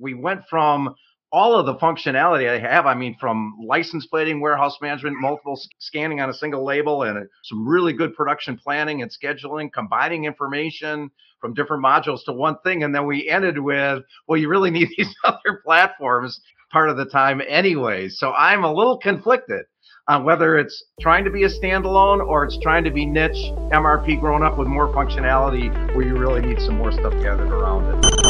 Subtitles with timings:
[0.00, 0.94] we went from
[1.32, 2.86] all of the functionality I have.
[2.86, 7.68] I mean, from license plating, warehouse management, multiple scanning on a single label, and some
[7.68, 11.10] really good production planning and scheduling, combining information
[11.40, 12.82] from different modules to one thing.
[12.82, 16.40] And then we ended with, well, you really need these other platforms
[16.72, 18.18] part of the time, anyways.
[18.18, 19.66] So I'm a little conflicted
[20.08, 24.18] on whether it's trying to be a standalone or it's trying to be niche MRP
[24.18, 28.29] grown up with more functionality where you really need some more stuff gathered around it.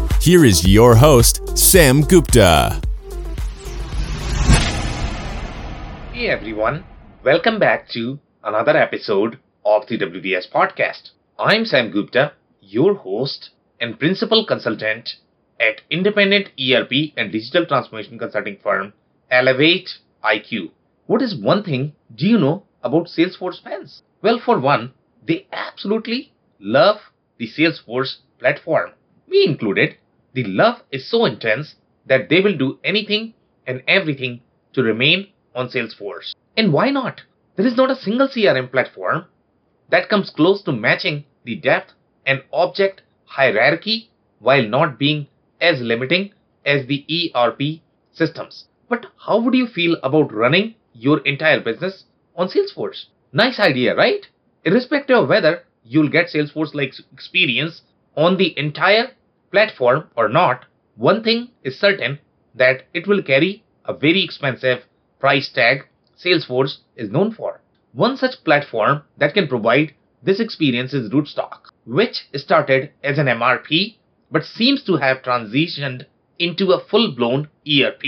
[0.21, 2.79] here is your host, Sam Gupta.
[6.13, 6.83] Hey everyone,
[7.23, 11.09] welcome back to another episode of the WBS Podcast.
[11.39, 15.15] I'm Sam Gupta, your host and principal consultant
[15.59, 18.93] at independent ERP and digital transformation consulting firm
[19.31, 19.89] Elevate
[20.23, 20.69] IQ.
[21.07, 24.03] What is one thing do you know about Salesforce fans?
[24.21, 24.93] Well, for one,
[25.25, 26.97] they absolutely love
[27.39, 28.91] the Salesforce platform.
[29.27, 29.95] Me included,
[30.33, 33.33] the love is so intense that they will do anything
[33.67, 34.41] and everything
[34.73, 36.33] to remain on Salesforce.
[36.55, 37.21] And why not?
[37.55, 39.25] There is not a single CRM platform
[39.89, 41.93] that comes close to matching the depth
[42.25, 44.09] and object hierarchy
[44.39, 45.27] while not being
[45.59, 46.33] as limiting
[46.65, 48.65] as the ERP systems.
[48.89, 53.05] But how would you feel about running your entire business on Salesforce?
[53.33, 54.27] Nice idea, right?
[54.63, 57.81] Irrespective of whether you'll get Salesforce like experience
[58.15, 59.11] on the entire
[59.51, 62.19] platform or not, one thing is certain
[62.55, 64.83] that it will carry a very expensive
[65.19, 67.61] price tag Salesforce is known for.
[67.93, 69.93] One such platform that can provide
[70.23, 73.97] this experience is Rootstock, which started as an MRP
[74.31, 76.05] but seems to have transitioned
[76.39, 78.03] into a full blown ERP.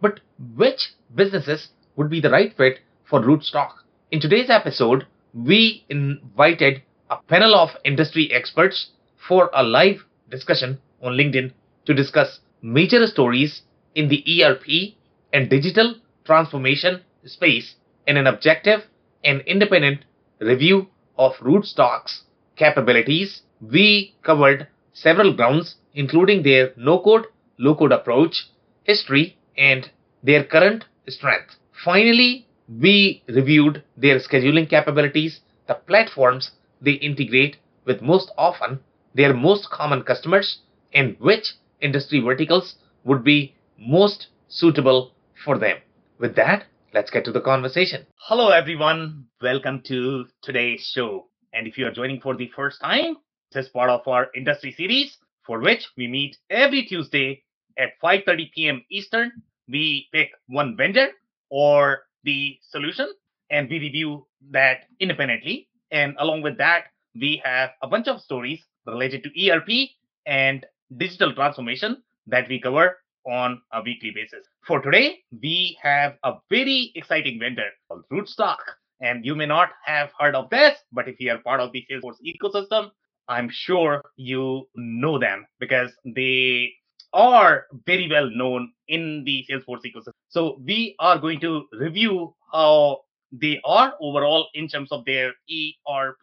[0.00, 0.20] But
[0.56, 3.72] which businesses would be the right fit for Rootstock?
[4.10, 8.90] In today's episode, we invited a panel of industry experts
[9.28, 11.52] for a live discussion on LinkedIn
[11.86, 13.62] to discuss major stories
[13.94, 14.94] in the ERP
[15.32, 15.94] and digital
[16.24, 17.74] transformation space
[18.06, 18.84] in an objective
[19.24, 20.04] and independent
[20.40, 22.22] review of Rootstock's
[22.56, 27.26] capabilities, we covered several grounds, including their no code,
[27.58, 28.48] low code approach,
[28.84, 29.90] history, and
[30.22, 31.56] their current strength.
[31.84, 38.80] Finally, we reviewed their scheduling capabilities, the platforms they integrate with most often,
[39.14, 40.60] their most common customers,
[40.92, 45.12] and which industry verticals would be most suitable
[45.44, 45.78] for them.
[46.18, 48.06] With that, let's get to the conversation.
[48.16, 49.26] Hello, everyone.
[49.40, 51.28] Welcome to today's show.
[51.52, 53.16] And if you are joining for the first time,
[53.52, 57.42] this is part of our industry series for which we meet every Tuesday
[57.78, 58.84] at 5:30 p.m.
[58.90, 59.32] Eastern.
[59.68, 61.08] We pick one vendor
[61.48, 63.08] or the solution
[63.50, 65.68] and we review that independently.
[65.90, 66.84] And along with that,
[67.14, 69.90] we have a bunch of stories related to ERP
[70.26, 70.64] and
[70.96, 74.46] digital transformation that we cover on a weekly basis.
[74.66, 78.58] For today, we have a very exciting vendor called Rootstock.
[79.00, 81.84] And you may not have heard of this, but if you are part of the
[81.90, 82.90] Salesforce ecosystem,
[83.28, 86.72] I'm sure you know them because they
[87.12, 90.12] are very well known in the Salesforce ecosystem.
[90.28, 93.00] So we are going to review how
[93.32, 96.16] they are overall in terms of their ERP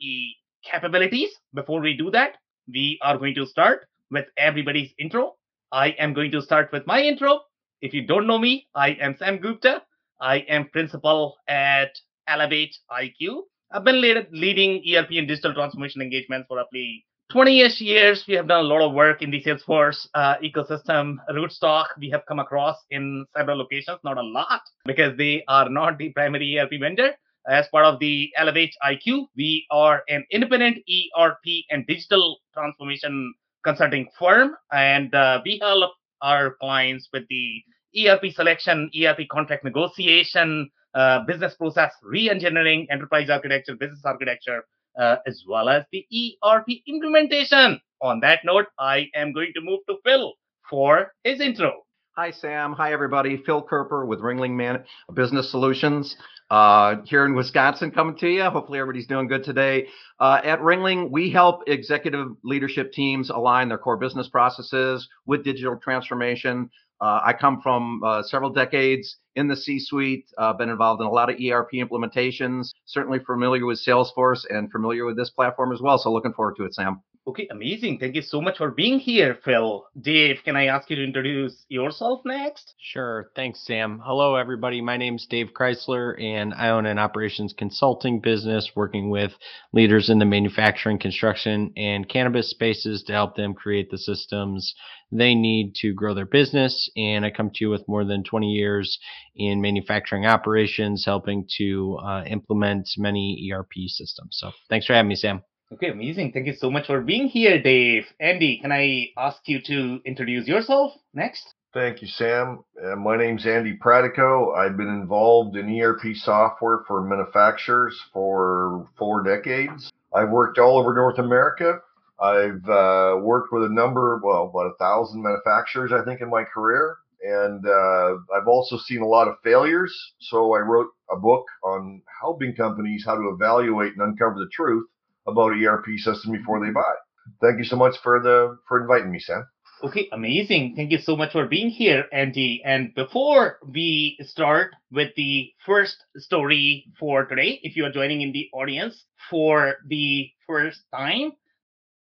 [0.63, 1.29] capabilities.
[1.53, 5.37] Before we do that, we are going to start with everybody's intro
[5.71, 7.41] I am going to start with my intro.
[7.81, 9.83] If you don't know me, I am Sam Gupta.
[10.21, 11.91] I am principal at
[12.27, 13.41] Elevate IQ.
[13.71, 18.23] I've been leading ERP and digital transformation engagements for roughly 20-ish years.
[18.27, 21.17] We have done a lot of work in the Salesforce uh, ecosystem.
[21.29, 25.97] Rootstock, we have come across in several locations, not a lot, because they are not
[25.97, 27.11] the primary ERP vendor.
[27.49, 33.33] As part of the Elevate IQ, we are an independent ERP and digital transformation
[33.67, 35.91] consulting firm, and uh, we help
[36.21, 37.61] our clients with the
[37.99, 44.63] ERP selection, ERP contract negotiation, uh, business process re-engineering, enterprise architecture, business architecture,
[44.97, 46.05] uh, as well as the
[46.45, 47.79] ERP implementation.
[48.01, 50.33] On that note, I am going to move to Phil
[50.69, 51.86] for his intro.
[52.19, 52.73] Hi, Sam.
[52.73, 53.43] Hi, everybody.
[53.45, 54.83] Phil Kerper with Ringling Man
[55.13, 56.15] Business Solutions
[56.49, 58.43] uh, here in Wisconsin coming to you.
[58.45, 59.85] Hopefully, everybody's doing good today.
[60.19, 65.77] Uh, at Ringling, we help executive leadership teams align their core business processes with digital
[65.77, 66.71] transformation.
[66.99, 71.11] Uh, I come from uh, several decades in the C-suite, uh, been involved in a
[71.11, 75.99] lot of ERP implementations, certainly familiar with Salesforce and familiar with this platform as well.
[75.99, 77.03] So looking forward to it, Sam.
[77.27, 77.99] Okay, amazing.
[77.99, 79.85] Thank you so much for being here, Phil.
[79.99, 82.73] Dave, can I ask you to introduce yourself next?
[82.79, 83.31] Sure.
[83.35, 84.01] Thanks, Sam.
[84.01, 84.79] Hello, everybody.
[84.79, 89.33] My name is Dave Chrysler, and I own an operations consulting business working with
[89.73, 94.73] leaders in the manufacturing, construction, and cannabis spaces to help them create the systems
[95.11, 96.89] they need to grow their business.
[96.95, 98.97] And I come to you with more than 20 years
[99.35, 104.37] in manufacturing operations, helping to uh, implement many ERP systems.
[104.39, 105.43] So thanks for having me, Sam.
[105.73, 106.31] Okay, amazing.
[106.31, 108.05] Thank you so much for being here, Dave.
[108.21, 111.53] Andy, can I ask you to introduce yourself next?
[111.73, 112.63] Thank you, Sam.
[112.81, 114.55] Uh, my name's Andy Pratico.
[114.57, 119.91] I've been involved in ERP software for manufacturers for four decades.
[120.15, 121.79] I've worked all over North America.
[122.19, 126.45] I've uh, worked with a number, well, about a thousand manufacturers, I think, in my
[126.45, 126.97] career.
[127.21, 129.93] And uh, I've also seen a lot of failures.
[130.19, 134.87] So I wrote a book on helping companies how to evaluate and uncover the truth
[135.27, 136.93] about ERP system before they buy.
[137.41, 139.45] Thank you so much for the for inviting me, Sam.
[139.83, 140.73] Okay, amazing.
[140.75, 142.63] Thank you so much for being here, Andy.
[142.65, 148.31] And before we start with the first story for today, if you are joining in
[148.31, 151.33] the audience for the first time,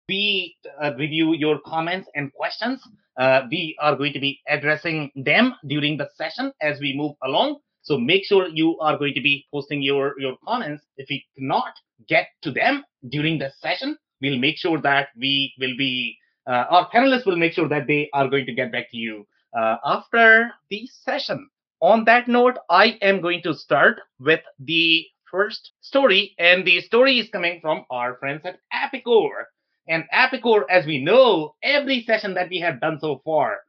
[0.09, 2.81] we uh, review your comments and questions.
[3.19, 7.59] Uh, we are going to be addressing them during the session as we move along.
[7.83, 10.83] So make sure you are going to be posting your, your comments.
[10.97, 11.75] If we cannot
[12.09, 16.17] get to them during the session, we'll make sure that we will be,
[16.47, 19.27] uh, our panelists will make sure that they are going to get back to you
[19.59, 21.49] uh, after the session.
[21.81, 27.19] On that note, I am going to start with the first story, and the story
[27.19, 29.31] is coming from our friends at Epicor.
[29.89, 33.61] And Epicor, as we know, every session that we have done so far,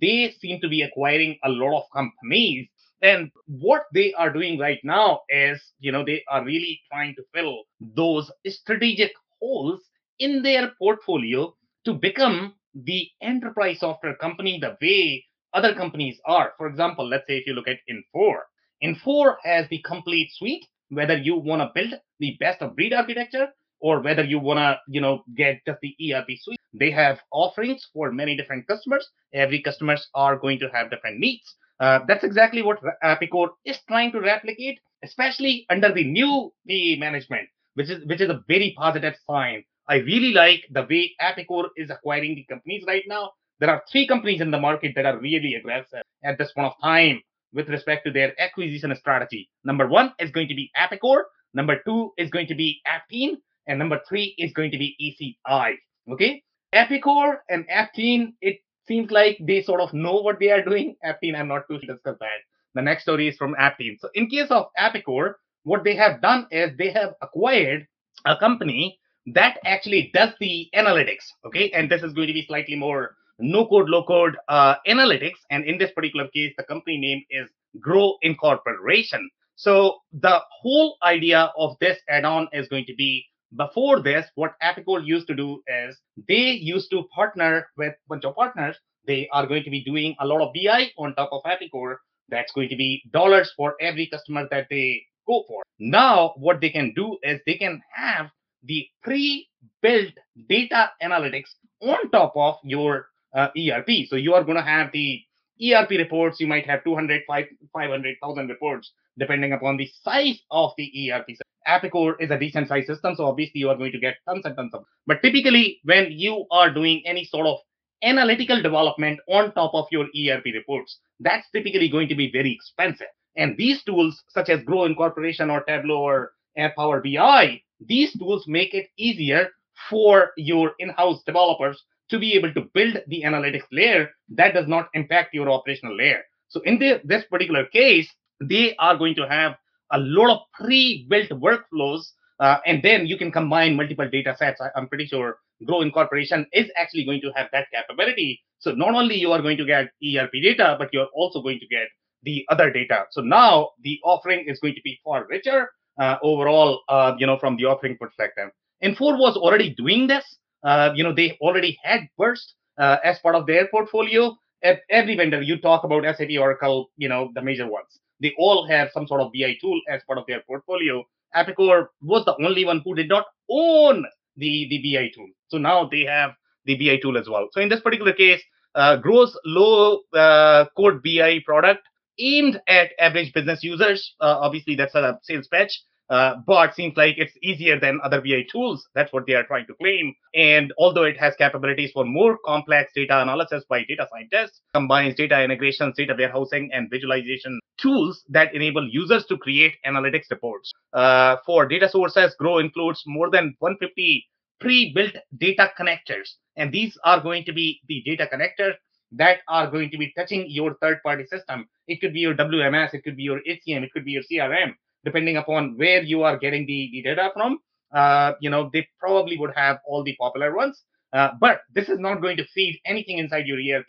[0.00, 2.68] they seem to be acquiring a lot of companies
[3.02, 7.22] and what they are doing right now is, you know, they are really trying to
[7.34, 9.80] fill those strategic holes
[10.18, 11.54] in their portfolio
[11.84, 15.24] to become the enterprise software company the way
[15.54, 16.52] other companies are.
[16.58, 18.40] For example, let's say if you look at Infor,
[18.82, 23.48] Infor has the complete suite, whether you want to build the best of breed architecture
[23.80, 26.60] or whether you want to, you know, get just the ERP suite.
[26.72, 29.08] They have offerings for many different customers.
[29.32, 31.56] Every customers are going to have different needs.
[31.80, 37.48] Uh, that's exactly what Epicor is trying to replicate, especially under the new PE management,
[37.74, 39.64] which is which is a very positive sign.
[39.88, 43.32] I really like the way Epicor is acquiring the companies right now.
[43.60, 46.74] There are three companies in the market that are really aggressive at this point of
[46.82, 47.22] time
[47.52, 49.50] with respect to their acquisition strategy.
[49.64, 51.22] Number one is going to be Epicor.
[51.54, 53.36] Number two is going to be Aptean.
[53.66, 55.74] And number three is going to be ECI.
[56.12, 56.42] Okay.
[56.74, 58.60] Epicor and Aptean, it
[58.90, 60.96] seems like they sort of know what they are doing.
[61.04, 62.40] Aptean, I'm not too sure discuss that.
[62.74, 63.98] The next story is from Aptean.
[64.00, 67.86] So in case of Epicor, what they have done is they have acquired
[68.26, 68.98] a company
[69.34, 71.24] that actually does the analytics.
[71.46, 75.38] Okay, and this is going to be slightly more no code, low code uh, analytics.
[75.50, 77.48] And in this particular case, the company name is
[77.80, 79.30] Grow Incorporation.
[79.54, 83.24] So the whole idea of this add-on is going to be
[83.56, 85.98] before this, what Epicor used to do is
[86.28, 88.76] they used to partner with a bunch of partners.
[89.06, 91.96] They are going to be doing a lot of BI on top of Epicor.
[92.28, 95.62] That's going to be dollars for every customer that they go for.
[95.78, 98.26] Now, what they can do is they can have
[98.62, 100.12] the pre-built
[100.48, 104.06] data analytics on top of your uh, ERP.
[104.08, 105.22] So you are going to have the
[105.62, 106.40] ERP reports.
[106.40, 111.28] You might have 200, 500,000 reports, depending upon the size of the ERP.
[111.70, 114.56] Epicor is a decent sized system, so obviously you are going to get tons and
[114.56, 114.84] tons of.
[115.06, 117.58] But typically, when you are doing any sort of
[118.02, 123.12] analytical development on top of your ERP reports, that's typically going to be very expensive.
[123.36, 126.32] And these tools, such as Grow Incorporation or Tableau or
[126.76, 129.48] Power BI, these tools make it easier
[129.88, 134.88] for your in-house developers to be able to build the analytics layer that does not
[134.94, 136.22] impact your operational layer.
[136.48, 139.54] So in the, this particular case, they are going to have
[139.92, 142.02] a lot of pre-built workflows,
[142.40, 144.60] uh, and then you can combine multiple data sets.
[144.60, 148.40] I, am pretty sure Grow Incorporation is actually going to have that capability.
[148.58, 151.66] So not only you are going to get ERP data, but you're also going to
[151.66, 151.88] get
[152.22, 153.04] the other data.
[153.10, 157.38] So now the offering is going to be far richer uh, overall, uh, you know,
[157.38, 158.50] from the offering perspective.
[158.82, 160.24] Infor was already doing this.
[160.62, 164.36] Uh, you know, they already had Birst uh, as part of their portfolio.
[164.62, 167.98] every vendor you talk about SAP, Oracle, you know the major ones.
[168.20, 171.04] They all have some sort of BI tool as part of their portfolio.
[171.34, 174.04] Epicor was the only one who did not own
[174.36, 175.28] the the BI tool.
[175.48, 176.32] So now they have
[176.64, 177.48] the BI tool as well.
[177.52, 178.42] So in this particular case,
[178.74, 181.82] uh, grows low uh, code BI product
[182.18, 184.14] aimed at average business users.
[184.20, 185.80] Uh, obviously, that's a sales pitch.
[186.10, 188.84] Uh, but seems like it's easier than other BI tools.
[188.96, 190.12] That's what they are trying to claim.
[190.34, 195.40] And although it has capabilities for more complex data analysis by data scientists, combines data
[195.40, 200.72] integrations, data warehousing, and visualization tools that enable users to create analytics reports.
[200.92, 204.26] Uh, for data sources, Grow includes more than 150
[204.60, 206.34] pre-built data connectors.
[206.56, 208.74] And these are going to be the data connectors
[209.12, 211.66] that are going to be touching your third-party system.
[211.88, 214.74] It could be your WMS, it could be your HCM, it could be your CRM
[215.04, 217.58] depending upon where you are getting the, the data from.
[217.92, 220.84] Uh, you know, they probably would have all the popular ones.
[221.12, 223.88] Uh, but this is not going to feed anything inside your ERP.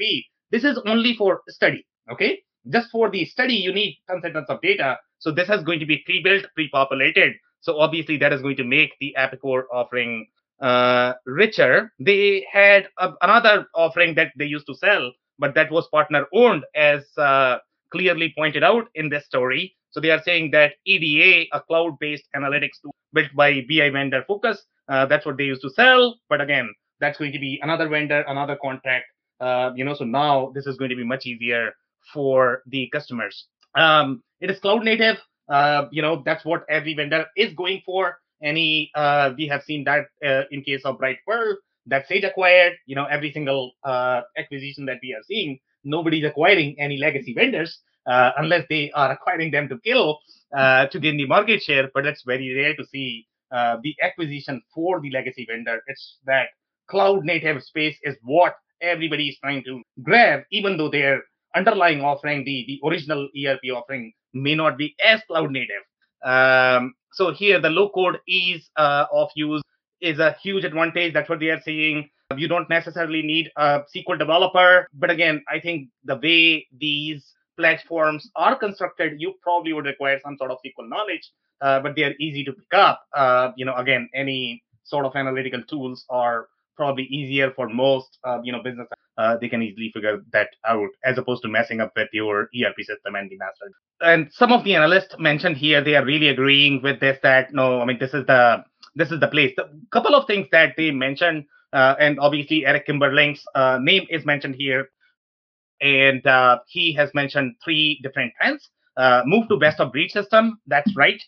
[0.51, 1.85] This is only for study.
[2.11, 2.41] Okay.
[2.69, 4.97] Just for the study, you need tons and tons of data.
[5.19, 7.33] So this is going to be pre-built, pre-populated.
[7.61, 10.27] So obviously that is going to make the Epicor offering
[10.61, 11.91] uh, richer.
[11.99, 16.63] They had a, another offering that they used to sell, but that was partner owned,
[16.75, 17.57] as uh,
[17.91, 19.75] clearly pointed out in this story.
[19.91, 24.57] So they are saying that EDA, a cloud-based analytics tool built by BI vendor Phocas,
[24.87, 26.15] uh, that's what they used to sell.
[26.29, 29.05] But again, that's going to be another vendor, another contract.
[29.39, 31.73] Uh, you know, so now this is going to be much easier
[32.13, 33.47] for the customers.
[33.75, 35.17] Um, it is cloud native.
[35.49, 38.17] Uh, you know, that's what every vendor is going for.
[38.43, 41.55] Any, uh, we have seen that uh, in case of Brightpearl
[41.87, 42.73] that Sage acquired.
[42.85, 47.79] You know, every single uh, acquisition that we are seeing, nobody's acquiring any legacy vendors
[48.07, 50.19] uh, unless they are acquiring them to kill
[50.55, 51.89] uh, to gain the market share.
[51.93, 55.81] But that's very rare to see the acquisition for the legacy vendor.
[55.87, 56.47] It's that
[56.87, 61.23] cloud native space is what everybody is trying to grab, even though their
[61.55, 65.83] underlying offering, the, the original ERP offering, may not be as cloud native.
[66.23, 69.61] Um, so here, the low code ease uh, of use
[69.99, 71.13] is a huge advantage.
[71.13, 72.09] That's what they are saying.
[72.37, 78.29] You don't necessarily need a SQL developer, but again, I think the way these platforms
[78.35, 81.29] are constructed, you probably would require some sort of SQL knowledge,
[81.59, 83.01] uh, but they are easy to pick up.
[83.13, 88.39] Uh, you know, again, any sort of analytical tools are probably easier for most, uh,
[88.43, 88.87] you know, business.
[89.17, 92.77] Uh, they can easily figure that out as opposed to messing up with your ERP
[92.79, 93.71] system and the master.
[93.99, 97.19] And some of the analysts mentioned here, they are really agreeing with this.
[97.21, 98.63] That no, I mean, this is the
[98.95, 99.53] this is the place.
[99.57, 104.25] A couple of things that they mentioned, uh, and obviously Eric Kimberling's uh, name is
[104.25, 104.89] mentioned here
[105.81, 108.69] and uh, he has mentioned three different trends.
[108.97, 110.59] Uh, move to best of breed system.
[110.67, 111.21] That's right.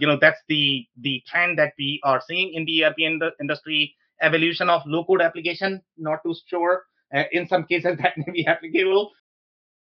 [0.00, 3.94] You know that's the the trend that we are seeing in the ERP ind- industry.
[4.20, 5.82] Evolution of low code application.
[5.96, 6.84] Not too sure.
[7.14, 9.10] Uh, in some cases that may be applicable,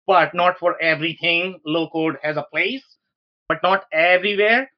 [0.07, 1.59] but not for everything.
[1.65, 2.83] Low code has a place,
[3.47, 4.69] but not everywhere.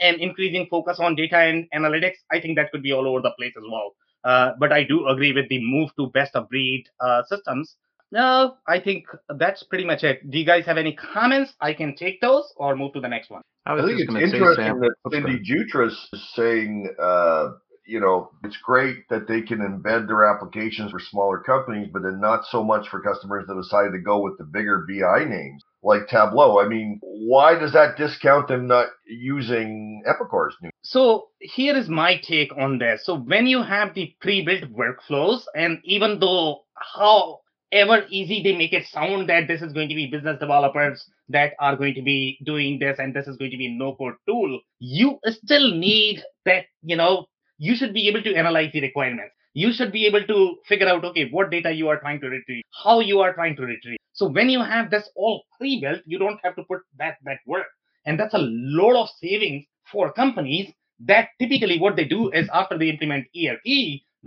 [0.00, 3.32] And increasing focus on data and analytics, I think that could be all over the
[3.38, 3.92] place as well.
[4.24, 7.76] Uh, but I do agree with the move to best of breed uh, systems
[8.12, 9.06] no, I think
[9.38, 10.30] that's pretty much it.
[10.30, 11.54] Do you guys have any comments?
[11.62, 13.40] I can take those or move to the next one.
[13.64, 17.52] I, I think it's interesting that Cindy Jutras is saying, uh,
[17.84, 22.20] you know, it's great that they can embed their applications for smaller companies, but then
[22.20, 26.08] not so much for customers that decided to go with the bigger BI names like
[26.08, 26.60] Tableau.
[26.60, 30.70] I mean, why does that discount them not using Epicor's new?
[30.82, 33.04] So here is my take on this.
[33.04, 37.40] So when you have the pre-built workflows, and even though how
[37.72, 41.52] ever easy they make it sound that this is going to be business developers that
[41.58, 44.60] are going to be doing this and this is going to be no code tool
[44.78, 47.26] you still need that you know
[47.68, 49.34] you should be able to analyze the requirements.
[49.54, 50.38] You should be able to
[50.68, 53.62] figure out okay what data you are trying to retrieve how you are trying to
[53.62, 53.98] retrieve.
[54.12, 57.66] So when you have this all pre-built you don't have to put that that work.
[58.06, 58.46] And that's a
[58.80, 60.72] lot of savings for companies
[61.10, 63.68] that typically what they do is after they implement erp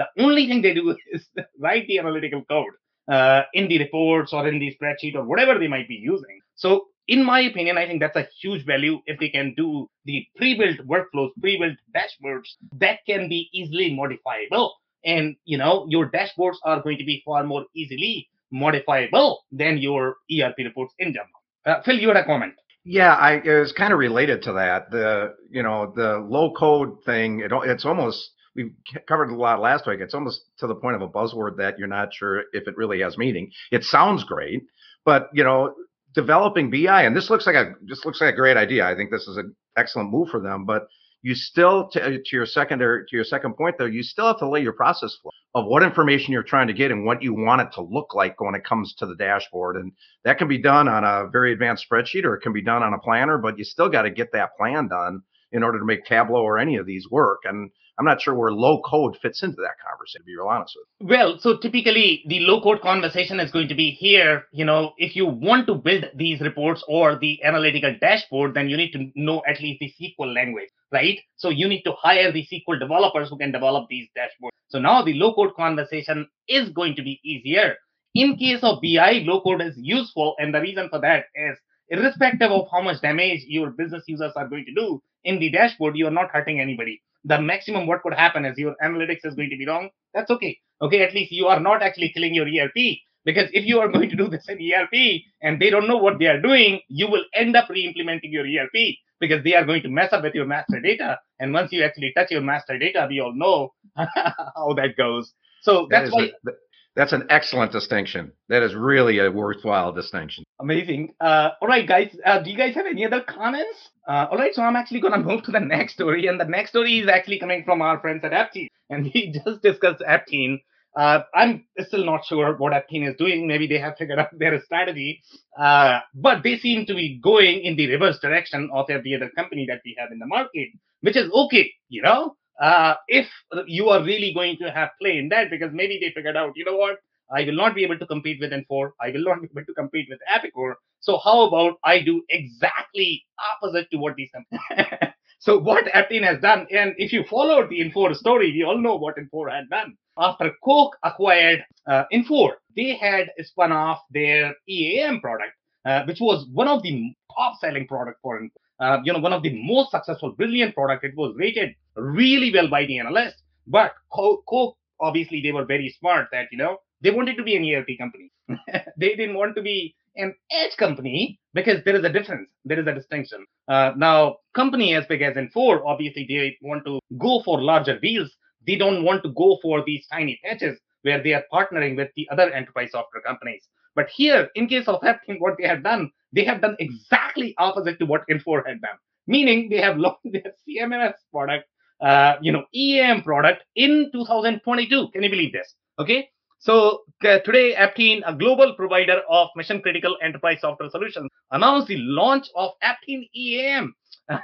[0.01, 1.27] the only thing they do is
[1.60, 2.74] write the analytical code
[3.12, 6.39] uh, in the reports or in the spreadsheet or whatever they might be using.
[6.56, 10.25] So, in my opinion, I think that's a huge value if they can do the
[10.38, 14.75] pre-built workflows, pre-built dashboards that can be easily modifiable.
[15.03, 20.15] And you know, your dashboards are going to be far more easily modifiable than your
[20.31, 21.29] ERP reports in general.
[21.65, 22.53] Uh, Phil, you had a comment.
[22.83, 24.91] Yeah, I it was kind of related to that.
[24.91, 27.39] The you know the low code thing.
[27.39, 28.71] It, it's almost we
[29.07, 30.00] covered a lot last week.
[30.01, 33.01] It's almost to the point of a buzzword that you're not sure if it really
[33.01, 33.51] has meaning.
[33.71, 34.63] It sounds great,
[35.03, 35.74] but you know,
[36.15, 38.86] developing BI and this looks like a just looks like a great idea.
[38.86, 40.88] I think this is an excellent move for them, but
[41.22, 44.50] you still to, to your secondary to your second point though, you still have to
[44.50, 47.62] lay your process flow of what information you're trying to get and what you want
[47.62, 49.75] it to look like when it comes to the dashboard.
[49.77, 49.91] And
[50.24, 52.93] that can be done on a very advanced spreadsheet or it can be done on
[52.93, 56.05] a planner, but you still got to get that plan done in order to make
[56.05, 57.39] Tableau or any of these work.
[57.45, 60.75] And I'm not sure where low code fits into that conversation, to be real honest
[60.75, 61.16] with you.
[61.16, 64.48] Well, so typically the low code conversation is going to be here.
[64.52, 68.75] You know, if you want to build these reports or the analytical dashboard, then you
[68.75, 71.20] need to know at least the SQL language, right?
[71.38, 74.52] So you need to hire the SQL developers who can develop these dashboards.
[74.68, 77.75] So now the low code conversation is going to be easier.
[78.14, 80.36] In case of BI, low code is useful.
[80.38, 81.58] And the reason for that is
[81.90, 85.96] irrespective of how much damage your business users are going to do in the dashboard,
[85.96, 89.50] you are not hurting anybody the maximum what could happen is your analytics is going
[89.50, 89.89] to be wrong.
[90.13, 90.58] That's okay.
[90.82, 93.00] Okay, at least you are not actually killing your ERP.
[93.25, 96.20] Because if you are going to do this in ERP and they don't know what
[96.20, 99.89] they are doing, you will end up re-implementing your ERP because they are going to
[99.89, 101.17] mess up with your master data.
[101.39, 105.34] And once you actually touch your master data, we all know how that goes.
[105.62, 106.51] So that's that why a,
[106.96, 108.32] that's an excellent distinction.
[108.48, 110.46] That is really a worthwhile distinction.
[110.60, 111.14] Amazing.
[111.20, 112.16] Uh, all right, guys.
[112.25, 113.90] Uh, do you guys have any other comments?
[114.08, 116.28] Uh, all right, so I'm actually going to move to the next story.
[116.28, 118.68] And the next story is actually coming from our friends at Aptean.
[118.90, 120.60] And we just discussed Aptean.
[120.96, 123.46] Uh, I'm still not sure what Aptean is doing.
[123.48, 125.22] Maybe they have figured out their strategy.
[125.60, 129.66] Uh, but they seem to be going in the reverse direction of every other company
[129.68, 130.70] that we have in the market,
[131.02, 132.38] which is okay, you know?
[132.62, 133.27] Uh, if
[133.67, 136.65] you are really going to have play in that, because maybe they figured out, you
[136.65, 136.97] know what,
[137.31, 138.91] I will not be able to compete with Infor.
[139.01, 140.75] I will not be able to compete with Epicor.
[141.00, 143.25] So how about I do exactly
[143.62, 145.13] opposite to what these companies.
[145.39, 148.95] so what Aptean has done, and if you followed the Infor story, we all know
[148.95, 149.97] what Infor had done.
[150.17, 155.53] After Koch acquired uh, Infor, they had spun off their EAM product,
[155.85, 159.34] uh, which was one of the top selling product for Infor uh, you know, one
[159.34, 161.03] of the most successful, brilliant product.
[161.03, 163.41] It was rated really well by the analysts.
[163.67, 167.65] But Koch, obviously, they were very smart that, you know, they wanted to be an
[167.65, 168.32] ERP company.
[168.98, 172.50] they didn't want to be an edge company because there is a difference.
[172.63, 173.46] There is a distinction.
[173.67, 178.32] Uh, now, company as big as Infor, obviously, they want to go for larger deals.
[178.65, 182.27] They don't want to go for these tiny patches where they are partnering with the
[182.31, 183.67] other enterprise software companies.
[183.95, 188.00] But here, in case of Aptean, what they have done, they have done exactly opposite
[188.00, 188.98] to what Infor had done.
[189.27, 191.65] Meaning they have launched their CMMS product,
[192.01, 195.09] uh, you know, EAM product in 2022.
[195.13, 195.75] Can you believe this?
[196.00, 196.27] Okay.
[196.59, 201.98] So uh, today, Aptean, a global provider of mission critical enterprise software solutions, announced the
[201.98, 203.94] launch of Aptean EAM,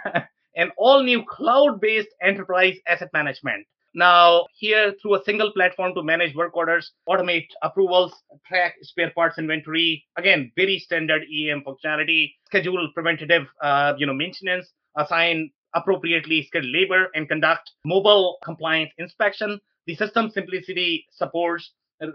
[0.55, 3.65] an all new cloud based enterprise asset management.
[3.93, 8.13] Now, here through a single platform to manage work orders, automate approvals,
[8.47, 10.05] track spare parts inventory.
[10.17, 12.33] Again, very standard EM functionality.
[12.45, 14.71] Schedule preventative, uh, you know, maintenance.
[14.95, 19.59] Assign appropriately skilled labor and conduct mobile compliance inspection.
[19.87, 21.71] The system simplicity supports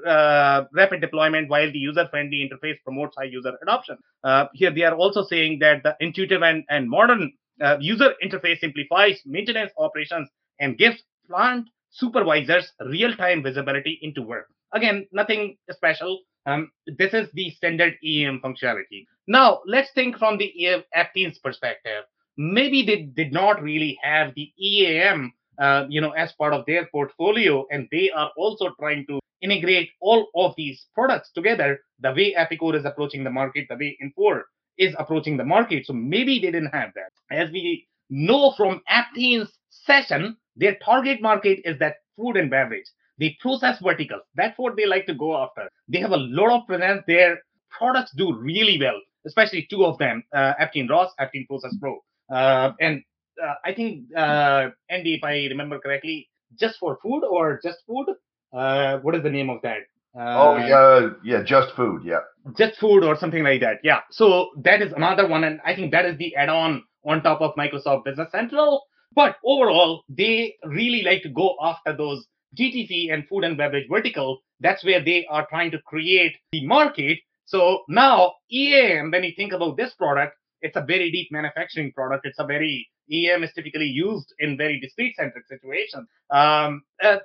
[0.07, 3.97] uh, rapid deployment while the user-friendly interface promotes high user adoption.
[4.25, 8.59] Uh, here they are also saying that the intuitive and, and modern uh, user interface
[8.61, 10.29] simplifies maintenance operations
[10.61, 14.49] and gives plant supervisors real-time visibility into work.
[14.73, 16.21] Again, nothing special.
[16.47, 19.07] Um, this is the standard EAM functionality.
[19.27, 20.53] Now, let's think from the
[20.95, 22.05] Aptean's perspective.
[22.37, 26.87] Maybe they did not really have the EAM, uh, you know, as part of their
[26.87, 31.81] portfolio, and they are also trying to integrate all of these products together.
[32.01, 34.43] The way Epicor is approaching the market, the way Infor
[34.79, 35.87] is approaching the market.
[35.87, 37.13] So maybe they didn't have that.
[37.31, 42.87] As we know from Aptean's session, their target market is that food and beverage,
[43.19, 44.23] the process verticals.
[44.35, 45.69] That's what they like to go after.
[45.89, 47.03] They have a lot of presence.
[47.07, 47.39] Their
[47.71, 51.99] products do really well, especially two of them, uh, Aptean Ross, Aptean Process Pro.
[52.31, 53.03] Uh, and
[53.43, 58.07] uh, I think, uh, Andy, if I remember correctly, just for food or just food?
[58.53, 59.79] Uh, what is the name of that?
[60.19, 62.21] oh uh, yeah, yeah, just food, yeah.
[62.57, 63.79] Just food or something like that.
[63.83, 64.01] Yeah.
[64.11, 67.55] So that is another one, and I think that is the add-on on top of
[67.57, 68.83] Microsoft Business Central.
[69.17, 72.27] But overall, they really like to go after those
[72.57, 74.43] GTC and food and beverage vertical.
[74.61, 77.19] That's where they are trying to create the market.
[77.47, 82.27] So now EAM, when you think about this product, it's a very deep manufacturing product.
[82.27, 86.09] It's a very EAM is typically used in very discrete centric situations.
[86.31, 87.19] Um, uh,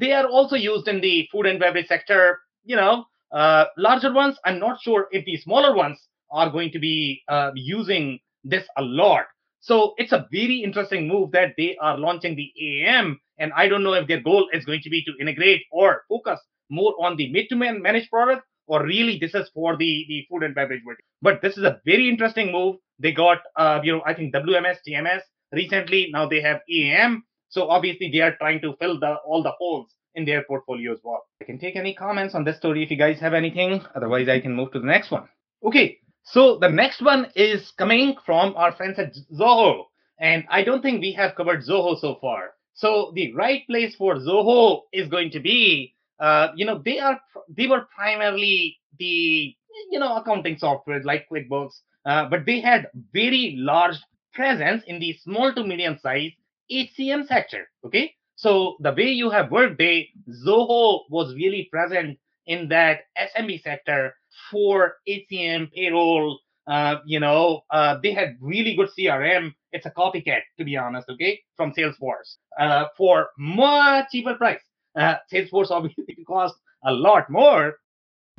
[0.00, 2.40] they are also used in the food and beverage sector.
[2.64, 4.36] You know, uh, larger ones.
[4.44, 5.98] I'm not sure if the smaller ones
[6.30, 9.26] are going to be uh, using this a lot.
[9.60, 13.20] So it's a very interesting move that they are launching the AM.
[13.38, 16.40] And I don't know if their goal is going to be to integrate or focus
[16.70, 20.44] more on the mid to managed product or really this is for the, the food
[20.44, 20.82] and beverage.
[21.22, 22.76] But this is a very interesting move.
[22.98, 25.20] They got, uh, you know, I think WMS, TMS,
[25.52, 26.10] recently.
[26.12, 27.24] Now they have AM.
[27.48, 30.98] So obviously they are trying to fill the all the holes in their portfolio as
[31.02, 31.24] well.
[31.40, 33.82] I can take any comments on this story if you guys have anything.
[33.94, 35.28] Otherwise, I can move to the next one.
[35.64, 35.98] Okay,
[36.30, 39.84] so the next one is coming from our friends at Zoho.
[40.20, 42.50] And I don't think we have covered Zoho so far.
[42.74, 47.20] So the right place for Zoho is going to be, uh, you know, they are
[47.48, 49.54] they were primarily the
[49.90, 53.96] you know accounting software like QuickBooks, uh, but they had very large
[54.32, 56.32] presence in the small to medium size
[56.70, 57.68] HCM sector.
[57.84, 60.08] Okay, so the way you have Workday,
[60.44, 64.14] Zoho was really present in that SMB sector
[64.50, 66.38] for HCM payroll.
[66.66, 71.08] Uh, you know, uh, they had really good CRM it's a copycat, to be honest,
[71.10, 74.60] okay, from Salesforce uh, for much cheaper price.
[74.98, 77.74] Uh, Salesforce obviously costs a lot more,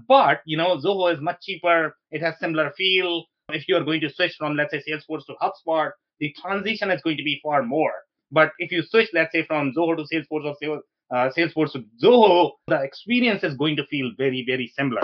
[0.08, 1.96] but you know, Zoho is much cheaper.
[2.12, 3.26] It has similar feel.
[3.50, 7.02] If you are going to switch from, let's say, Salesforce to HubSpot, the transition is
[7.02, 7.94] going to be far more.
[8.32, 10.82] But if you switch, let's say, from Zoho to Salesforce or
[11.12, 15.02] uh, Salesforce to Zoho, the experience is going to feel very, very similar.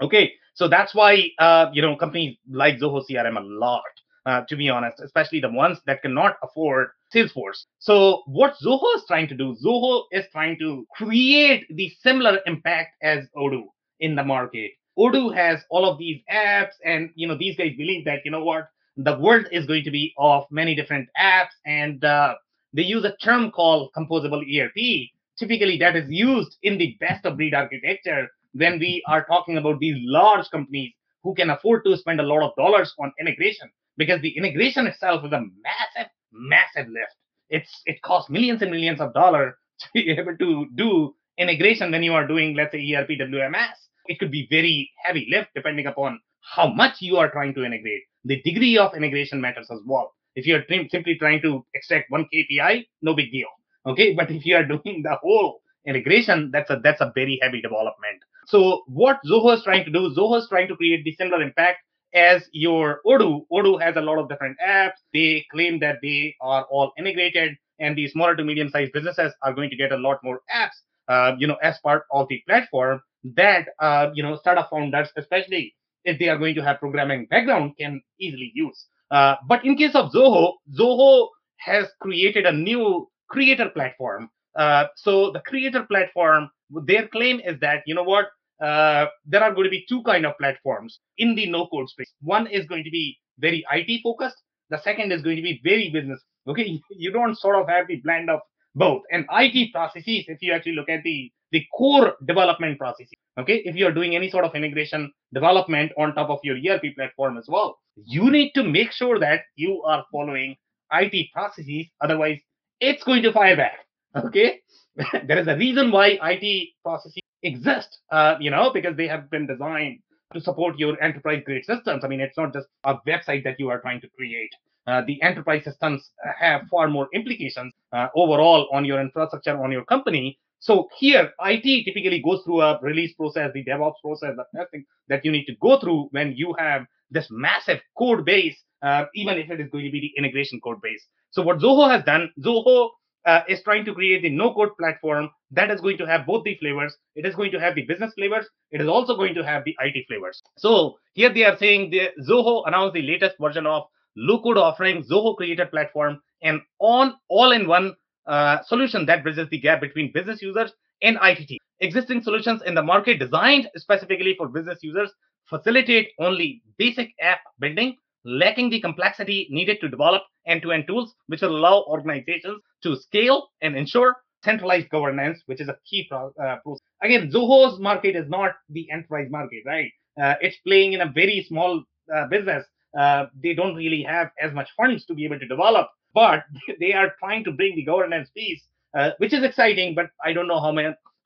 [0.00, 3.82] Okay, so that's why uh, you know companies like Zoho CRM a lot
[4.28, 7.64] uh, to be honest, especially the ones that cannot afford Salesforce.
[7.78, 12.90] So what Zoho is trying to do, Zoho is trying to create the similar impact
[13.02, 13.64] as Odoo
[14.00, 14.72] in the market.
[14.98, 18.44] Odoo has all of these apps, and you know these guys believe that you know
[18.44, 22.34] what the world is going to be of many different apps, and uh,
[22.74, 25.08] they use a term called composable ERP.
[25.38, 29.78] Typically, that is used in the best of breed architecture when we are talking about
[29.78, 34.20] these large companies who can afford to spend a lot of dollars on integration because
[34.22, 37.14] the integration itself is a massive, massive lift.
[37.50, 42.02] It's it costs millions and millions of dollars to be able to do integration when
[42.02, 43.74] you are doing, let's say, ERP WMS.
[44.06, 46.20] It could be very heavy lift depending upon
[46.54, 48.02] how much you are trying to integrate.
[48.24, 50.14] The degree of integration matters as well.
[50.34, 53.48] If you're simply trying to extract one KPI, no big deal.
[53.86, 57.60] Okay, but if you are doing the whole integration, that's a that's a very heavy
[57.60, 58.20] development.
[58.46, 61.78] So what Zoho is trying to do, Zoho is trying to create the similar impact
[62.14, 63.46] as your Odoo.
[63.52, 64.98] Odoo has a lot of different apps.
[65.12, 69.52] They claim that they are all integrated, and the smaller to medium sized businesses are
[69.52, 70.76] going to get a lot more apps,
[71.08, 73.00] uh, you know, as part of the platform
[73.36, 75.74] that uh, you know startup founders, especially
[76.04, 78.86] if they are going to have programming background, can easily use.
[79.10, 84.30] Uh, but in case of Zoho, Zoho has created a new creator platform.
[84.58, 86.50] Uh, so the creator platform,
[86.84, 88.26] their claim is that you know what
[88.60, 92.12] uh, there are going to be two kind of platforms in the no code space.
[92.20, 94.36] One is going to be very IT focused.
[94.70, 96.20] The second is going to be very business.
[96.46, 98.40] Okay, you don't sort of have the blend of
[98.74, 99.02] both.
[99.12, 103.74] And IT processes, if you actually look at the the core development processes, okay, if
[103.74, 107.46] you are doing any sort of integration development on top of your ERP platform as
[107.48, 110.56] well, you need to make sure that you are following
[110.92, 111.86] IT processes.
[112.02, 112.38] Otherwise,
[112.80, 113.87] it's going to fire back.
[114.16, 114.60] Okay,
[115.26, 119.46] there is a reason why IT processes exist, uh, you know, because they have been
[119.46, 120.00] designed
[120.32, 122.04] to support your enterprise grade systems.
[122.04, 124.50] I mean, it's not just a website that you are trying to create.
[124.86, 129.84] Uh, the enterprise systems have far more implications uh, overall on your infrastructure, on your
[129.84, 130.38] company.
[130.60, 135.24] So here, IT typically goes through a release process, the DevOps process, the testing that
[135.24, 139.50] you need to go through when you have this massive code base, uh, even if
[139.50, 141.04] it is going to be the integration code base.
[141.30, 142.90] So what Zoho has done, Zoho
[143.28, 146.44] uh, is trying to create the no code platform that is going to have both
[146.44, 146.96] the flavors.
[147.14, 148.46] It is going to have the business flavors.
[148.70, 150.42] It is also going to have the IT flavors.
[150.56, 153.84] So here they are saying the Zoho announced the latest version of
[154.16, 157.94] low code offering Zoho Creator Platform, and on all-in-one
[158.26, 162.82] uh, solution that bridges the gap between business users and IT Existing solutions in the
[162.82, 165.12] market designed specifically for business users
[165.48, 171.56] facilitate only basic app building lacking the complexity needed to develop end-to-end tools which will
[171.56, 176.28] allow organizations to scale and ensure centralized governance, which is a key uh,
[176.62, 176.82] process.
[177.02, 179.90] Again, Zoho's market is not the enterprise market, right?
[180.20, 181.82] Uh, it's playing in a very small
[182.14, 182.64] uh, business.
[182.98, 186.44] Uh, they don't really have as much funds to be able to develop, but
[186.80, 188.62] they are trying to bring the governance piece,
[188.96, 189.94] uh, which is exciting.
[189.94, 190.74] But I don't know how